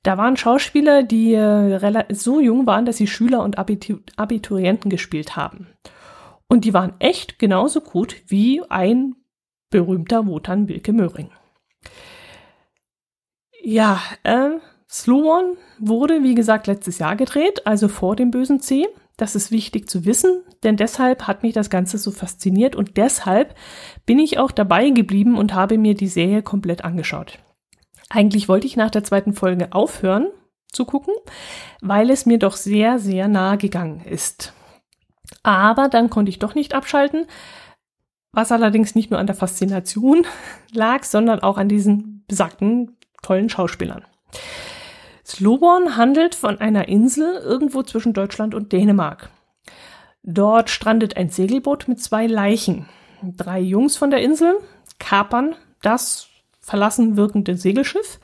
Da 0.04 0.18
waren 0.18 0.36
Schauspieler, 0.36 1.04
die 1.04 1.34
äh, 1.34 2.04
so 2.14 2.40
jung 2.40 2.68
waren, 2.68 2.86
dass 2.86 2.98
sie 2.98 3.08
Schüler 3.08 3.42
und 3.42 3.58
Abiturienten 3.58 4.90
gespielt 4.90 5.36
haben. 5.36 5.68
Und 6.48 6.66
die 6.66 6.74
waren 6.74 6.94
echt 7.00 7.40
genauso 7.40 7.82
gut 7.82 8.18
wie 8.28 8.62
ein 8.70 9.16
berühmter 9.70 10.28
Wotan 10.28 10.68
Wilke 10.68 10.94
Möhring. 10.94 11.32
Ja, 13.64 14.02
äh, 14.24 14.50
Slow 14.90 15.56
wurde, 15.80 16.22
wie 16.22 16.36
gesagt, 16.36 16.68
letztes 16.68 17.00
Jahr 17.00 17.16
gedreht, 17.16 17.66
also 17.66 17.88
vor 17.88 18.16
dem 18.16 18.30
bösen 18.30 18.60
C. 18.60 18.88
Das 19.18 19.36
ist 19.36 19.52
wichtig 19.52 19.90
zu 19.90 20.06
wissen, 20.06 20.44
denn 20.64 20.76
deshalb 20.76 21.28
hat 21.28 21.44
mich 21.44 21.54
das 21.54 21.70
Ganze 21.70 21.98
so 21.98 22.10
fasziniert 22.10 22.76
und 22.76 22.98
deshalb 22.98 23.56
bin 24.06 24.18
ich 24.18 24.40
auch 24.40 24.52
dabei 24.52 24.90
geblieben 24.90 25.38
und 25.38 25.54
habe 25.54 25.78
mir 25.78 25.94
die 25.94 26.08
Serie 26.08 26.42
komplett 26.42 26.84
angeschaut. 26.84 27.40
Eigentlich 28.10 28.50
wollte 28.50 28.68
ich 28.68 28.76
nach 28.76 28.90
der 28.90 29.04
zweiten 29.04 29.34
Folge 29.34 29.72
aufhören 29.72 30.28
zu 30.72 30.86
gucken, 30.86 31.14
weil 31.82 32.10
es 32.10 32.26
mir 32.26 32.40
doch 32.40 32.56
sehr, 32.56 32.98
sehr 32.98 33.28
nahe 33.28 33.58
gegangen 33.58 34.02
ist. 34.04 34.54
Aber 35.44 35.90
dann 35.90 36.10
konnte 36.10 36.30
ich 36.30 36.40
doch 36.40 36.56
nicht 36.56 36.74
abschalten, 36.74 37.28
was 38.32 38.52
allerdings 38.52 38.96
nicht 38.96 39.12
nur 39.12 39.20
an 39.20 39.28
der 39.28 39.36
Faszination 39.36 40.26
lag, 40.72 41.04
sondern 41.04 41.40
auch 41.40 41.58
an 41.58 41.70
diesen 41.70 42.26
besagten 42.28 42.98
tollen 43.22 43.50
Schauspielern. 43.50 44.06
Sloborn 45.26 45.96
handelt 45.96 46.36
von 46.36 46.60
einer 46.60 46.88
Insel 46.88 47.38
irgendwo 47.38 47.84
zwischen 47.84 48.14
Deutschland 48.14 48.54
und 48.54 48.72
Dänemark. 48.72 49.30
Dort 50.24 50.70
strandet 50.70 51.18
ein 51.18 51.30
Segelboot 51.30 51.88
mit 51.88 52.02
zwei 52.02 52.28
Leichen. 52.28 52.88
Drei 53.22 53.60
Jungs 53.60 53.98
von 53.98 54.10
der 54.10 54.22
Insel 54.22 54.56
kapern 55.00 55.56
das 55.82 56.28
verlassen 56.60 57.18
wirkende 57.18 57.58
Segelschiff 57.58 58.20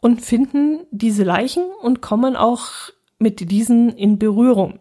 und 0.00 0.20
finden 0.20 0.80
diese 0.90 1.24
Leichen 1.24 1.64
und 1.80 2.02
kommen 2.02 2.36
auch 2.36 2.68
mit 3.18 3.50
diesen 3.50 3.90
in 3.96 4.18
Berührung. 4.18 4.78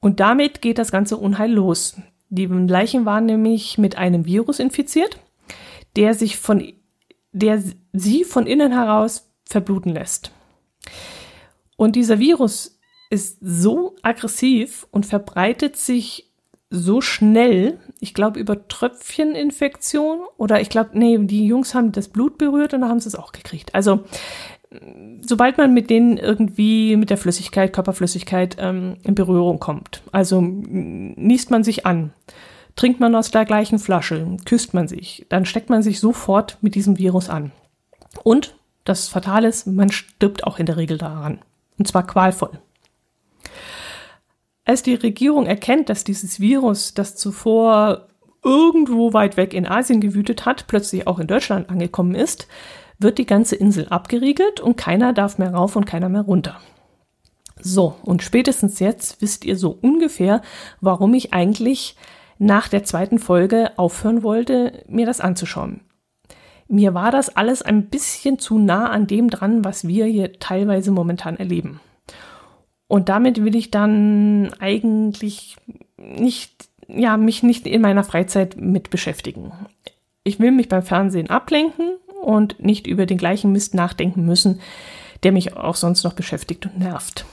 Und 0.00 0.18
damit 0.18 0.62
geht 0.62 0.78
das 0.78 0.90
ganze 0.90 1.16
Unheil 1.16 1.52
los. 1.52 1.96
Die 2.30 2.46
Leichen 2.46 3.04
waren 3.04 3.26
nämlich 3.26 3.76
mit 3.76 3.98
einem 3.98 4.24
Virus 4.24 4.58
infiziert, 4.58 5.18
der 5.96 6.14
sich 6.14 6.38
von, 6.38 6.72
der 7.32 7.62
sie 7.92 8.24
von 8.24 8.46
innen 8.46 8.72
heraus 8.72 9.30
verbluten 9.44 9.92
lässt. 9.92 10.32
Und 11.80 11.96
dieser 11.96 12.18
Virus 12.18 12.78
ist 13.08 13.38
so 13.40 13.96
aggressiv 14.02 14.86
und 14.90 15.06
verbreitet 15.06 15.78
sich 15.78 16.30
so 16.68 17.00
schnell, 17.00 17.78
ich 18.00 18.12
glaube 18.12 18.38
über 18.38 18.68
Tröpfcheninfektion 18.68 20.18
oder 20.36 20.60
ich 20.60 20.68
glaube, 20.68 20.90
nee, 20.92 21.16
die 21.16 21.46
Jungs 21.46 21.74
haben 21.74 21.90
das 21.92 22.08
Blut 22.08 22.36
berührt 22.36 22.74
und 22.74 22.82
dann 22.82 22.90
haben 22.90 23.00
sie 23.00 23.08
es 23.08 23.14
auch 23.14 23.32
gekriegt. 23.32 23.74
Also 23.74 24.00
sobald 25.22 25.56
man 25.56 25.72
mit 25.72 25.88
denen 25.88 26.18
irgendwie 26.18 26.96
mit 26.96 27.08
der 27.08 27.16
Flüssigkeit, 27.16 27.72
Körperflüssigkeit 27.72 28.58
ähm, 28.60 28.98
in 29.02 29.14
Berührung 29.14 29.58
kommt, 29.58 30.02
also 30.12 30.42
niest 30.42 31.50
man 31.50 31.64
sich 31.64 31.86
an, 31.86 32.12
trinkt 32.76 33.00
man 33.00 33.14
aus 33.14 33.30
der 33.30 33.46
gleichen 33.46 33.78
Flasche, 33.78 34.36
küsst 34.44 34.74
man 34.74 34.86
sich, 34.86 35.24
dann 35.30 35.46
steckt 35.46 35.70
man 35.70 35.82
sich 35.82 35.98
sofort 35.98 36.58
mit 36.60 36.74
diesem 36.74 36.98
Virus 36.98 37.30
an. 37.30 37.52
Und 38.22 38.54
das 38.84 39.08
Fatale 39.08 39.48
ist, 39.48 39.66
man 39.66 39.90
stirbt 39.90 40.44
auch 40.44 40.58
in 40.58 40.66
der 40.66 40.76
Regel 40.76 40.98
daran. 40.98 41.38
Und 41.80 41.86
zwar 41.86 42.06
qualvoll. 42.06 42.60
Als 44.66 44.82
die 44.82 44.96
Regierung 44.96 45.46
erkennt, 45.46 45.88
dass 45.88 46.04
dieses 46.04 46.38
Virus, 46.38 46.92
das 46.92 47.16
zuvor 47.16 48.08
irgendwo 48.44 49.14
weit 49.14 49.38
weg 49.38 49.54
in 49.54 49.66
Asien 49.66 50.02
gewütet 50.02 50.44
hat, 50.44 50.66
plötzlich 50.66 51.06
auch 51.06 51.18
in 51.18 51.26
Deutschland 51.26 51.70
angekommen 51.70 52.14
ist, 52.14 52.48
wird 52.98 53.16
die 53.16 53.24
ganze 53.24 53.56
Insel 53.56 53.88
abgeriegelt 53.88 54.60
und 54.60 54.76
keiner 54.76 55.14
darf 55.14 55.38
mehr 55.38 55.54
rauf 55.54 55.74
und 55.74 55.86
keiner 55.86 56.10
mehr 56.10 56.20
runter. 56.20 56.60
So, 57.58 57.96
und 58.02 58.22
spätestens 58.22 58.78
jetzt 58.78 59.22
wisst 59.22 59.46
ihr 59.46 59.56
so 59.56 59.78
ungefähr, 59.80 60.42
warum 60.82 61.14
ich 61.14 61.32
eigentlich 61.32 61.96
nach 62.36 62.68
der 62.68 62.84
zweiten 62.84 63.18
Folge 63.18 63.70
aufhören 63.78 64.22
wollte, 64.22 64.84
mir 64.86 65.06
das 65.06 65.22
anzuschauen. 65.22 65.80
Mir 66.72 66.94
war 66.94 67.10
das 67.10 67.34
alles 67.36 67.62
ein 67.62 67.86
bisschen 67.86 68.38
zu 68.38 68.56
nah 68.56 68.90
an 68.90 69.08
dem 69.08 69.28
dran, 69.28 69.64
was 69.64 69.88
wir 69.88 70.06
hier 70.06 70.38
teilweise 70.38 70.92
momentan 70.92 71.36
erleben. 71.36 71.80
Und 72.86 73.08
damit 73.08 73.44
will 73.44 73.56
ich 73.56 73.72
dann 73.72 74.52
eigentlich 74.60 75.56
nicht, 75.98 76.68
ja, 76.86 77.16
mich 77.16 77.42
nicht 77.42 77.66
in 77.66 77.82
meiner 77.82 78.04
Freizeit 78.04 78.56
mit 78.56 78.90
beschäftigen. 78.90 79.50
Ich 80.22 80.38
will 80.38 80.52
mich 80.52 80.68
beim 80.68 80.84
Fernsehen 80.84 81.28
ablenken 81.28 81.96
und 82.22 82.60
nicht 82.60 82.86
über 82.86 83.04
den 83.04 83.18
gleichen 83.18 83.50
Mist 83.50 83.74
nachdenken 83.74 84.24
müssen, 84.24 84.60
der 85.24 85.32
mich 85.32 85.56
auch 85.56 85.74
sonst 85.74 86.04
noch 86.04 86.12
beschäftigt 86.12 86.66
und 86.66 86.78
nervt. 86.78 87.26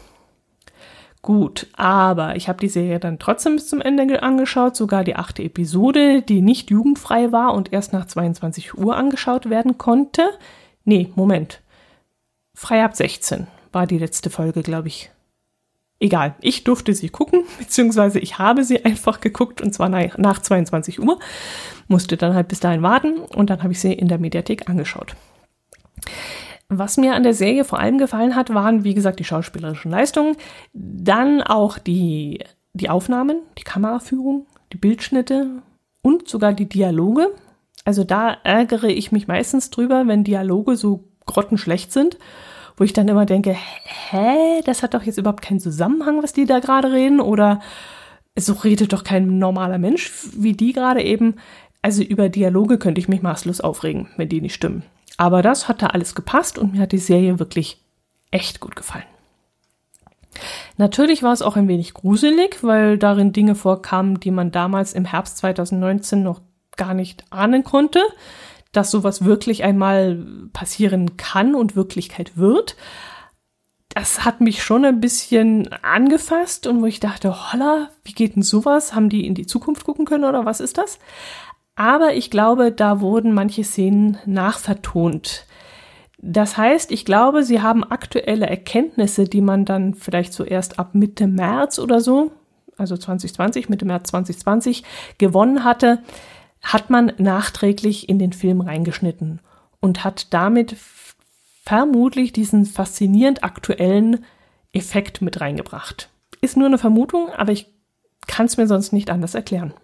Gut, 1.28 1.68
aber 1.76 2.38
ich 2.38 2.48
habe 2.48 2.62
die 2.62 2.70
Serie 2.70 3.02
dann 3.02 3.20
trotzdem 3.20 3.56
bis 3.56 3.68
zum 3.68 3.82
Ende 3.82 4.24
angeschaut, 4.24 4.78
sogar 4.78 5.04
die 5.04 5.18
achte 5.18 5.44
Episode, 5.44 6.22
die 6.22 6.42
nicht 6.42 6.70
jugendfrei 6.72 7.34
war 7.34 7.54
und 7.54 7.74
erst 7.74 7.92
nach 7.92 8.06
22 8.06 8.78
Uhr 8.78 8.96
angeschaut 8.96 9.50
werden 9.50 9.78
konnte. 9.78 10.22
Nee, 10.86 11.12
Moment. 11.16 11.62
Frei 12.54 12.82
ab 12.82 12.96
16 12.96 13.46
war 13.74 13.86
die 13.86 13.98
letzte 13.98 14.30
Folge, 14.30 14.62
glaube 14.62 14.88
ich. 14.88 15.12
Egal, 16.00 16.34
ich 16.40 16.63
durfte 16.63 16.94
sie 16.94 17.10
gucken, 17.10 17.44
beziehungsweise 17.60 18.20
ich 18.20 18.40
habe 18.40 18.63
sie 18.63 18.86
einfach 18.86 19.20
geguckt 19.20 19.60
und 19.60 19.74
zwar 19.74 19.90
nach, 19.90 20.18
nach 20.18 20.42
22 20.42 21.02
Uhr, 21.02 21.20
musste 21.90 22.16
dann 22.16 22.36
halt 22.36 22.48
bis 22.48 22.62
dahin 22.62 22.84
warten 22.84 23.18
und 23.18 23.50
dann 23.50 23.63
habe 23.63 23.74
ich 23.74 23.82
sie 23.82 23.92
in 23.92 24.08
der 24.08 24.18
Mediathek 24.18 24.70
angeschaut. 24.70 25.18
Was 26.69 26.97
mir 26.97 27.15
an 27.15 27.23
der 27.23 27.34
Serie 27.34 27.63
vor 27.63 27.80
allem 27.80 27.97
gefallen 27.97 28.36
hat, 28.36 28.53
waren, 28.53 28.84
wie 28.84 28.93
gesagt, 28.93 29.19
die 29.19 29.23
schauspielerischen 29.23 29.91
Leistungen, 29.91 30.36
dann 30.73 31.41
auch 31.41 31.77
die, 31.77 32.43
die 32.73 32.89
Aufnahmen, 32.89 33.41
die 33.58 33.63
Kameraführung, 33.63 34.45
die 34.73 34.77
Bildschnitte 34.77 35.62
und 36.01 36.27
sogar 36.27 36.53
die 36.53 36.67
Dialoge. 36.67 37.30
Also 37.86 38.03
da 38.03 38.36
ärgere 38.43 38.89
ich 38.89 39.13
mich 39.13 39.27
meistens 39.27 39.69
drüber, 39.69 40.08
wenn 40.08 40.25
Dialoge 40.25 40.75
so 40.75 41.06
grottenschlecht 41.25 41.93
sind 41.93 42.17
wo 42.77 42.84
ich 42.84 42.93
dann 42.93 43.08
immer 43.08 43.25
denke, 43.25 43.56
hä, 44.10 44.62
das 44.63 44.84
hat 44.84 44.93
doch 44.93 45.01
jetzt 45.01 45.17
überhaupt 45.17 45.41
keinen 45.41 45.60
Zusammenhang, 45.60 46.21
was 46.21 46.32
die 46.32 46.45
da 46.45 46.60
gerade 46.60 46.91
reden 46.91 47.19
oder 47.19 47.60
so 48.38 48.53
redet 48.53 48.93
doch 48.93 49.03
kein 49.03 49.39
normaler 49.39 49.80
Mensch 49.80 50.12
wie 50.38 50.53
die 50.53 50.73
gerade 50.73 51.01
eben. 51.01 51.36
Also 51.82 52.03
über 52.03 52.30
Dialoge 52.30 52.77
könnte 52.77 53.01
ich 53.01 53.08
mich 53.08 53.23
maßlos 53.23 53.62
aufregen, 53.62 54.10
wenn 54.15 54.30
die 54.30 54.41
nicht 54.41 54.53
stimmen. 54.53 54.84
Aber 55.17 55.41
das 55.41 55.67
hat 55.67 55.82
da 55.82 55.88
alles 55.88 56.15
gepasst 56.15 56.58
und 56.58 56.73
mir 56.73 56.82
hat 56.82 56.91
die 56.91 56.97
Serie 56.97 57.39
wirklich 57.39 57.82
echt 58.32 58.60
gut 58.60 58.75
gefallen. 58.75 59.06
Natürlich 60.77 61.23
war 61.23 61.34
es 61.34 61.41
auch 61.41 61.56
ein 61.56 61.67
wenig 61.67 61.95
gruselig, 61.95 62.63
weil 62.63 62.99
darin 62.99 63.34
Dinge 63.34 63.56
vorkamen, 63.56 64.19
die 64.19 64.30
man 64.30 64.51
damals 64.51 64.93
im 64.93 65.06
Herbst 65.06 65.38
2019 65.39 66.21
noch 66.21 66.41
gar 66.75 66.93
nicht 66.93 67.25
ahnen 67.32 67.63
konnte 67.63 68.01
dass 68.71 68.91
sowas 68.91 69.25
wirklich 69.25 69.63
einmal 69.63 70.23
passieren 70.53 71.17
kann 71.17 71.56
und 71.56 71.75
Wirklichkeit 71.75 72.38
wird. 72.38 72.75
Das 73.89 74.25
hat 74.25 74.41
mich 74.41 74.62
schon 74.62 74.86
ein 74.86 75.01
bisschen 75.01 75.73
angefasst 75.82 76.67
und 76.67 76.82
wo 76.82 76.86
ich 76.86 76.99
dachte, 76.99 77.51
holla, 77.51 77.89
wie 78.03 78.13
geht 78.13 78.36
denn 78.36 78.43
sowas? 78.43 78.93
Haben 78.93 79.10
die 79.10 79.25
in 79.25 79.34
die 79.34 79.47
Zukunft 79.47 79.84
gucken 79.86 80.06
können 80.06 80.25
oder 80.25 80.45
was 80.45 80.60
ist 80.60 80.77
das? 80.77 80.99
Aber 81.78 82.16
ich 82.16 82.32
glaube, 82.32 82.72
da 82.72 83.02
wurden 83.02 83.34
manche 83.34 83.63
Szenen 83.63 84.18
nachvertont. 84.26 85.46
Das 86.18 86.58
heißt, 86.58 86.92
ich 86.92 87.06
glaube, 87.06 87.44
sie 87.44 87.62
haben 87.62 87.84
aktuelle 87.84 88.48
Erkenntnisse, 88.48 89.26
die 89.26 89.42
man 89.42 89.63
dann 89.63 89.94
vielleicht 89.94 90.34
zuerst 90.34 90.80
ab 90.80 90.96
Mitte 90.96 91.28
März 91.28 91.78
oder 91.78 92.02
so, 92.02 92.32
also 92.78 92.98
2020, 92.98 93.70
Mitte 93.70 93.86
März 93.86 94.10
2020 94.10 94.84
gewonnen 95.20 95.63
hatte, 95.63 96.00
hat 96.63 96.90
man 96.90 97.13
nachträglich 97.20 98.10
in 98.10 98.18
den 98.18 98.34
Film 98.34 98.62
reingeschnitten 98.62 99.40
und 99.80 100.04
hat 100.04 100.34
damit 100.34 100.76
vermutlich 101.63 102.34
diesen 102.34 102.66
faszinierend 102.66 103.44
aktuellen 103.44 104.26
Effekt 104.74 105.22
mit 105.22 105.42
reingebracht. 105.42 106.10
Ist 106.42 106.58
nur 106.58 106.66
eine 106.66 106.80
Vermutung, 106.80 107.30
aber 107.38 107.52
ich 107.52 107.68
kann 108.26 108.48
es 108.48 108.58
mir 108.58 108.66
sonst 108.66 108.94
nicht 108.94 109.12
anders 109.12 109.36
erklären. 109.36 109.76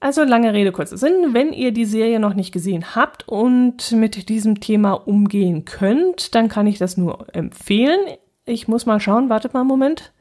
Also 0.00 0.24
lange 0.24 0.54
Rede, 0.54 0.72
kurzer 0.72 0.96
Sinn. 0.96 1.34
Wenn 1.34 1.52
ihr 1.52 1.72
die 1.72 1.84
Serie 1.84 2.18
noch 2.20 2.32
nicht 2.32 2.52
gesehen 2.52 2.96
habt 2.96 3.28
und 3.28 3.92
mit 3.92 4.30
diesem 4.30 4.58
Thema 4.60 4.92
umgehen 4.92 5.66
könnt, 5.66 6.34
dann 6.34 6.48
kann 6.48 6.66
ich 6.66 6.78
das 6.78 6.96
nur 6.96 7.26
empfehlen. 7.34 8.00
Ich 8.46 8.66
muss 8.66 8.86
mal 8.86 8.98
schauen, 8.98 9.28
wartet 9.28 9.52
mal 9.52 9.60
einen 9.60 9.68
Moment. 9.68 10.14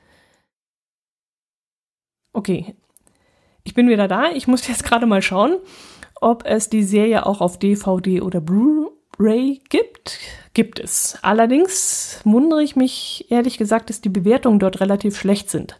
Okay, 2.33 2.75
ich 3.63 3.73
bin 3.73 3.87
wieder 3.87 4.09
da. 4.09 4.31
Ich 4.31 4.47
muss 4.47 4.67
jetzt 4.67 4.83
gerade 4.83 5.05
mal 5.05 5.21
schauen, 5.21 5.57
ob 6.19 6.45
es 6.45 6.69
die 6.69 6.83
Serie 6.83 7.25
auch 7.25 7.39
auf 7.39 7.57
DVD 7.57 8.21
oder 8.21 8.41
Blu-ray 8.41 9.61
gibt. 9.69 10.19
Gibt 10.53 10.79
es. 10.79 11.17
Allerdings 11.21 12.19
wundere 12.25 12.63
ich 12.63 12.75
mich 12.75 13.27
ehrlich 13.29 13.57
gesagt, 13.57 13.89
dass 13.89 14.01
die 14.01 14.09
Bewertungen 14.09 14.59
dort 14.59 14.81
relativ 14.81 15.17
schlecht 15.17 15.49
sind. 15.49 15.79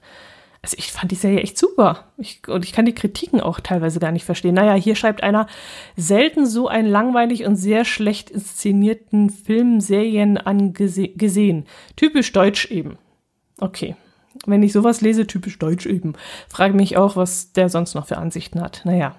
Also 0.62 0.76
ich 0.78 0.92
fand 0.92 1.12
die 1.12 1.16
Serie 1.16 1.40
echt 1.40 1.58
super. 1.58 2.12
Ich, 2.18 2.48
und 2.48 2.66
ich 2.66 2.74
kann 2.74 2.86
die 2.86 2.94
Kritiken 2.94 3.40
auch 3.40 3.60
teilweise 3.62 4.00
gar 4.00 4.12
nicht 4.12 4.26
verstehen. 4.26 4.56
Naja, 4.56 4.74
hier 4.74 4.96
schreibt 4.96 5.24
einer, 5.24 5.48
selten 5.96 6.46
so 6.46 6.68
einen 6.68 6.90
langweilig 6.90 7.46
und 7.46 7.56
sehr 7.56 7.86
schlecht 7.86 8.30
inszenierten 8.30 9.30
Film, 9.30 9.80
Serien 9.80 10.38
angesehen. 10.38 11.66
Typisch 11.96 12.32
deutsch 12.34 12.70
eben. 12.72 12.98
Okay. 13.60 13.96
Wenn 14.46 14.64
ich 14.64 14.74
sowas 14.74 15.02
lese, 15.02 15.28
typisch 15.28 15.58
deutsch 15.60 15.86
eben, 15.86 16.14
frage 16.50 16.74
mich 16.74 16.98
auch, 16.98 17.16
was 17.16 17.52
der 17.54 17.70
sonst 17.70 17.96
noch 17.96 18.08
für 18.08 18.18
Ansichten 18.18 18.62
hat. 18.62 18.82
Naja. 18.84 19.16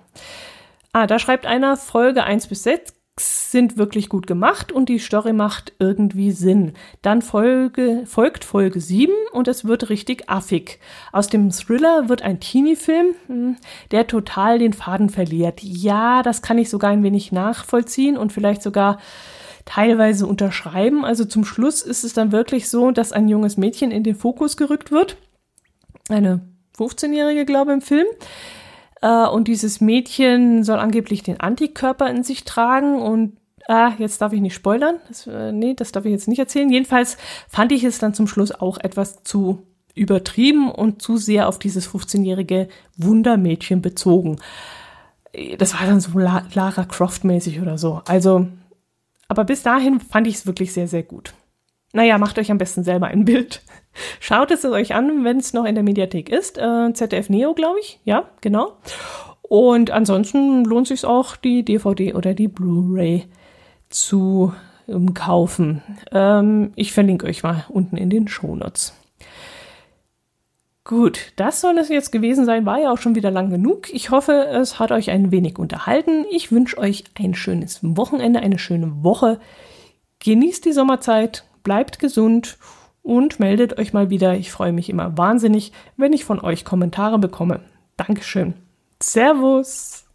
Ah, 0.92 1.07
da 1.07 1.18
schreibt 1.18 1.46
einer 1.46 1.76
Folge 1.76 2.24
1 2.24 2.48
bis 2.48 2.64
6 2.64 2.99
sind 3.20 3.76
wirklich 3.76 4.09
gut 4.09 4.26
gemacht 4.26 4.72
und 4.72 4.88
die 4.88 4.98
Story 4.98 5.33
macht 5.33 5.72
irgendwie 5.78 6.33
Sinn. 6.33 6.72
Dann 7.02 7.22
Folge, 7.22 8.02
folgt 8.06 8.44
Folge 8.44 8.80
7 8.80 9.12
und 9.33 9.48
es 9.48 9.64
wird 9.64 9.90
richtig 9.90 10.28
affig. 10.28 10.78
Aus 11.12 11.28
dem 11.28 11.50
Thriller 11.50 12.09
wird 12.09 12.22
ein 12.22 12.40
Teenie-Film, 12.40 13.14
hm, 13.26 13.56
der 13.90 14.06
total 14.06 14.59
den 14.59 14.72
Faden 14.72 15.11
verliert. 15.11 15.62
Ja, 15.62 16.22
das 16.22 16.42
kann 16.42 16.59
ich 16.59 16.70
sogar 16.70 16.90
ein 16.90 17.02
wenig 17.02 17.33
nachvollziehen 17.33 18.16
und 18.16 18.33
vielleicht 18.33 18.62
sogar 18.62 18.98
teilweise 19.64 20.26
unterschreiben. 20.26 21.04
Also 21.04 21.24
zum 21.24 21.44
Schluss 21.44 21.83
ist 21.83 22.04
es 22.04 22.12
dann 22.12 22.33
wirklich 22.33 22.68
so, 22.68 22.90
dass 22.90 23.12
ein 23.12 23.28
junges 23.28 23.56
Mädchen 23.56 23.90
in 23.90 24.04
den 24.04 24.16
Fokus 24.16 24.56
gerückt 24.56 24.90
wird. 24.90 25.16
Eine 26.09 26.40
15-Jährige, 26.78 27.44
glaube 27.44 27.72
ich, 27.72 27.74
im 27.76 27.83
Film 27.83 28.06
äh, 29.00 29.26
und 29.26 29.48
dieses 29.48 29.80
Mädchen 29.80 30.64
soll 30.64 30.78
angeblich 30.78 31.22
den 31.22 31.40
Antikörper 31.40 32.08
in 32.10 32.22
sich 32.22 32.44
tragen 32.44 33.00
und 33.00 33.36
ah, 33.68 33.92
jetzt 33.98 34.20
darf 34.20 34.32
ich 34.32 34.40
nicht 34.40 34.54
spoilern. 34.54 34.96
Das, 35.08 35.26
äh, 35.26 35.52
nee, 35.52 35.74
das 35.74 35.92
darf 35.92 36.04
ich 36.04 36.12
jetzt 36.12 36.28
nicht 36.28 36.38
erzählen. 36.38 36.70
Jedenfalls 36.70 37.16
fand 37.48 37.72
ich 37.72 37.84
es 37.84 37.98
dann 37.98 38.14
zum 38.14 38.26
Schluss 38.26 38.52
auch 38.52 38.78
etwas 38.78 39.22
zu 39.22 39.62
übertrieben 39.94 40.70
und 40.70 41.02
zu 41.02 41.16
sehr 41.16 41.48
auf 41.48 41.58
dieses 41.58 41.88
15-jährige 41.88 42.68
Wundermädchen 42.96 43.82
bezogen. 43.82 44.38
Das 45.58 45.74
war 45.74 45.86
dann 45.86 46.00
so 46.00 46.18
Lara 46.18 46.84
Croft 46.84 47.24
mäßig 47.24 47.60
oder 47.60 47.78
so. 47.78 48.02
Also, 48.06 48.48
aber 49.28 49.44
bis 49.44 49.62
dahin 49.62 50.00
fand 50.00 50.26
ich 50.26 50.36
es 50.36 50.46
wirklich 50.46 50.72
sehr, 50.72 50.88
sehr 50.88 51.02
gut. 51.02 51.34
Naja, 51.92 52.18
macht 52.18 52.38
euch 52.38 52.50
am 52.50 52.59
besten 52.59 52.85
selber 52.85 53.09
ein 53.09 53.24
Bild. 53.24 53.62
Schaut 54.20 54.50
es 54.50 54.64
euch 54.64 54.94
an, 54.94 55.24
wenn 55.24 55.38
es 55.38 55.53
noch 55.53 55.64
in 55.64 55.74
der 55.74 55.85
Mediathek 55.85 56.29
ist. 56.29 56.59
Äh, 56.59 56.92
ZDF 56.92 57.29
Neo, 57.29 57.55
glaube 57.55 57.81
ich. 57.81 57.98
Ja, 58.05 58.31
genau. 58.40 58.72
Und 59.42 59.90
ansonsten 59.90 60.64
lohnt 60.64 60.87
sich 60.87 61.05
auch, 61.05 61.35
die 61.35 61.64
DVD 61.64 62.14
oder 62.14 62.35
die 62.35 62.46
Blu-ray 62.46 63.26
zu 63.88 64.53
um, 64.87 65.14
kaufen. 65.14 65.83
Ähm, 66.12 66.72
ich 66.76 66.92
verlinke 66.92 67.26
euch 67.26 67.42
mal 67.42 67.64
unten 67.68 67.96
in 67.96 68.11
den 68.11 68.29
Shownotes. 68.29 68.94
Gut, 70.85 71.33
das 71.37 71.61
soll 71.61 71.79
es 71.79 71.88
jetzt 71.88 72.11
gewesen 72.11 72.44
sein. 72.44 72.66
War 72.66 72.81
ja 72.81 72.92
auch 72.92 72.98
schon 72.98 73.14
wieder 73.14 73.31
lang 73.31 73.50
genug. 73.50 73.92
Ich 73.92 74.11
hoffe, 74.11 74.46
es 74.46 74.79
hat 74.79 74.92
euch 74.92 75.11
ein 75.11 75.31
wenig 75.31 75.59
unterhalten. 75.59 76.24
Ich 76.31 76.50
wünsche 76.50 76.79
euch 76.79 77.05
ein 77.18 77.35
schönes 77.35 77.81
Wochenende, 77.83 78.40
eine 78.40 78.59
schöne 78.59 79.05
Woche. 79.05 79.40
Genießt 80.20 80.64
die 80.64 80.72
Sommerzeit, 80.72 81.44
bleibt 81.62 81.99
gesund 81.99 82.59
und 83.03 83.40
meldet 83.40 83.79
euch 83.79 83.92
mal 83.92 84.11
wieder. 84.11 84.35
Ich 84.35 84.51
freue 84.53 84.73
mich 84.73 84.88
immer 84.88 85.16
wahnsinnig, 85.16 85.73
wenn 85.96 86.12
ich 86.12 86.25
von 86.25 86.40
euch 86.40 86.64
Kommentare 86.64 87.18
bekomme. 87.18 87.61
Dankeschön. 87.96 88.55
Servus. 89.03 90.10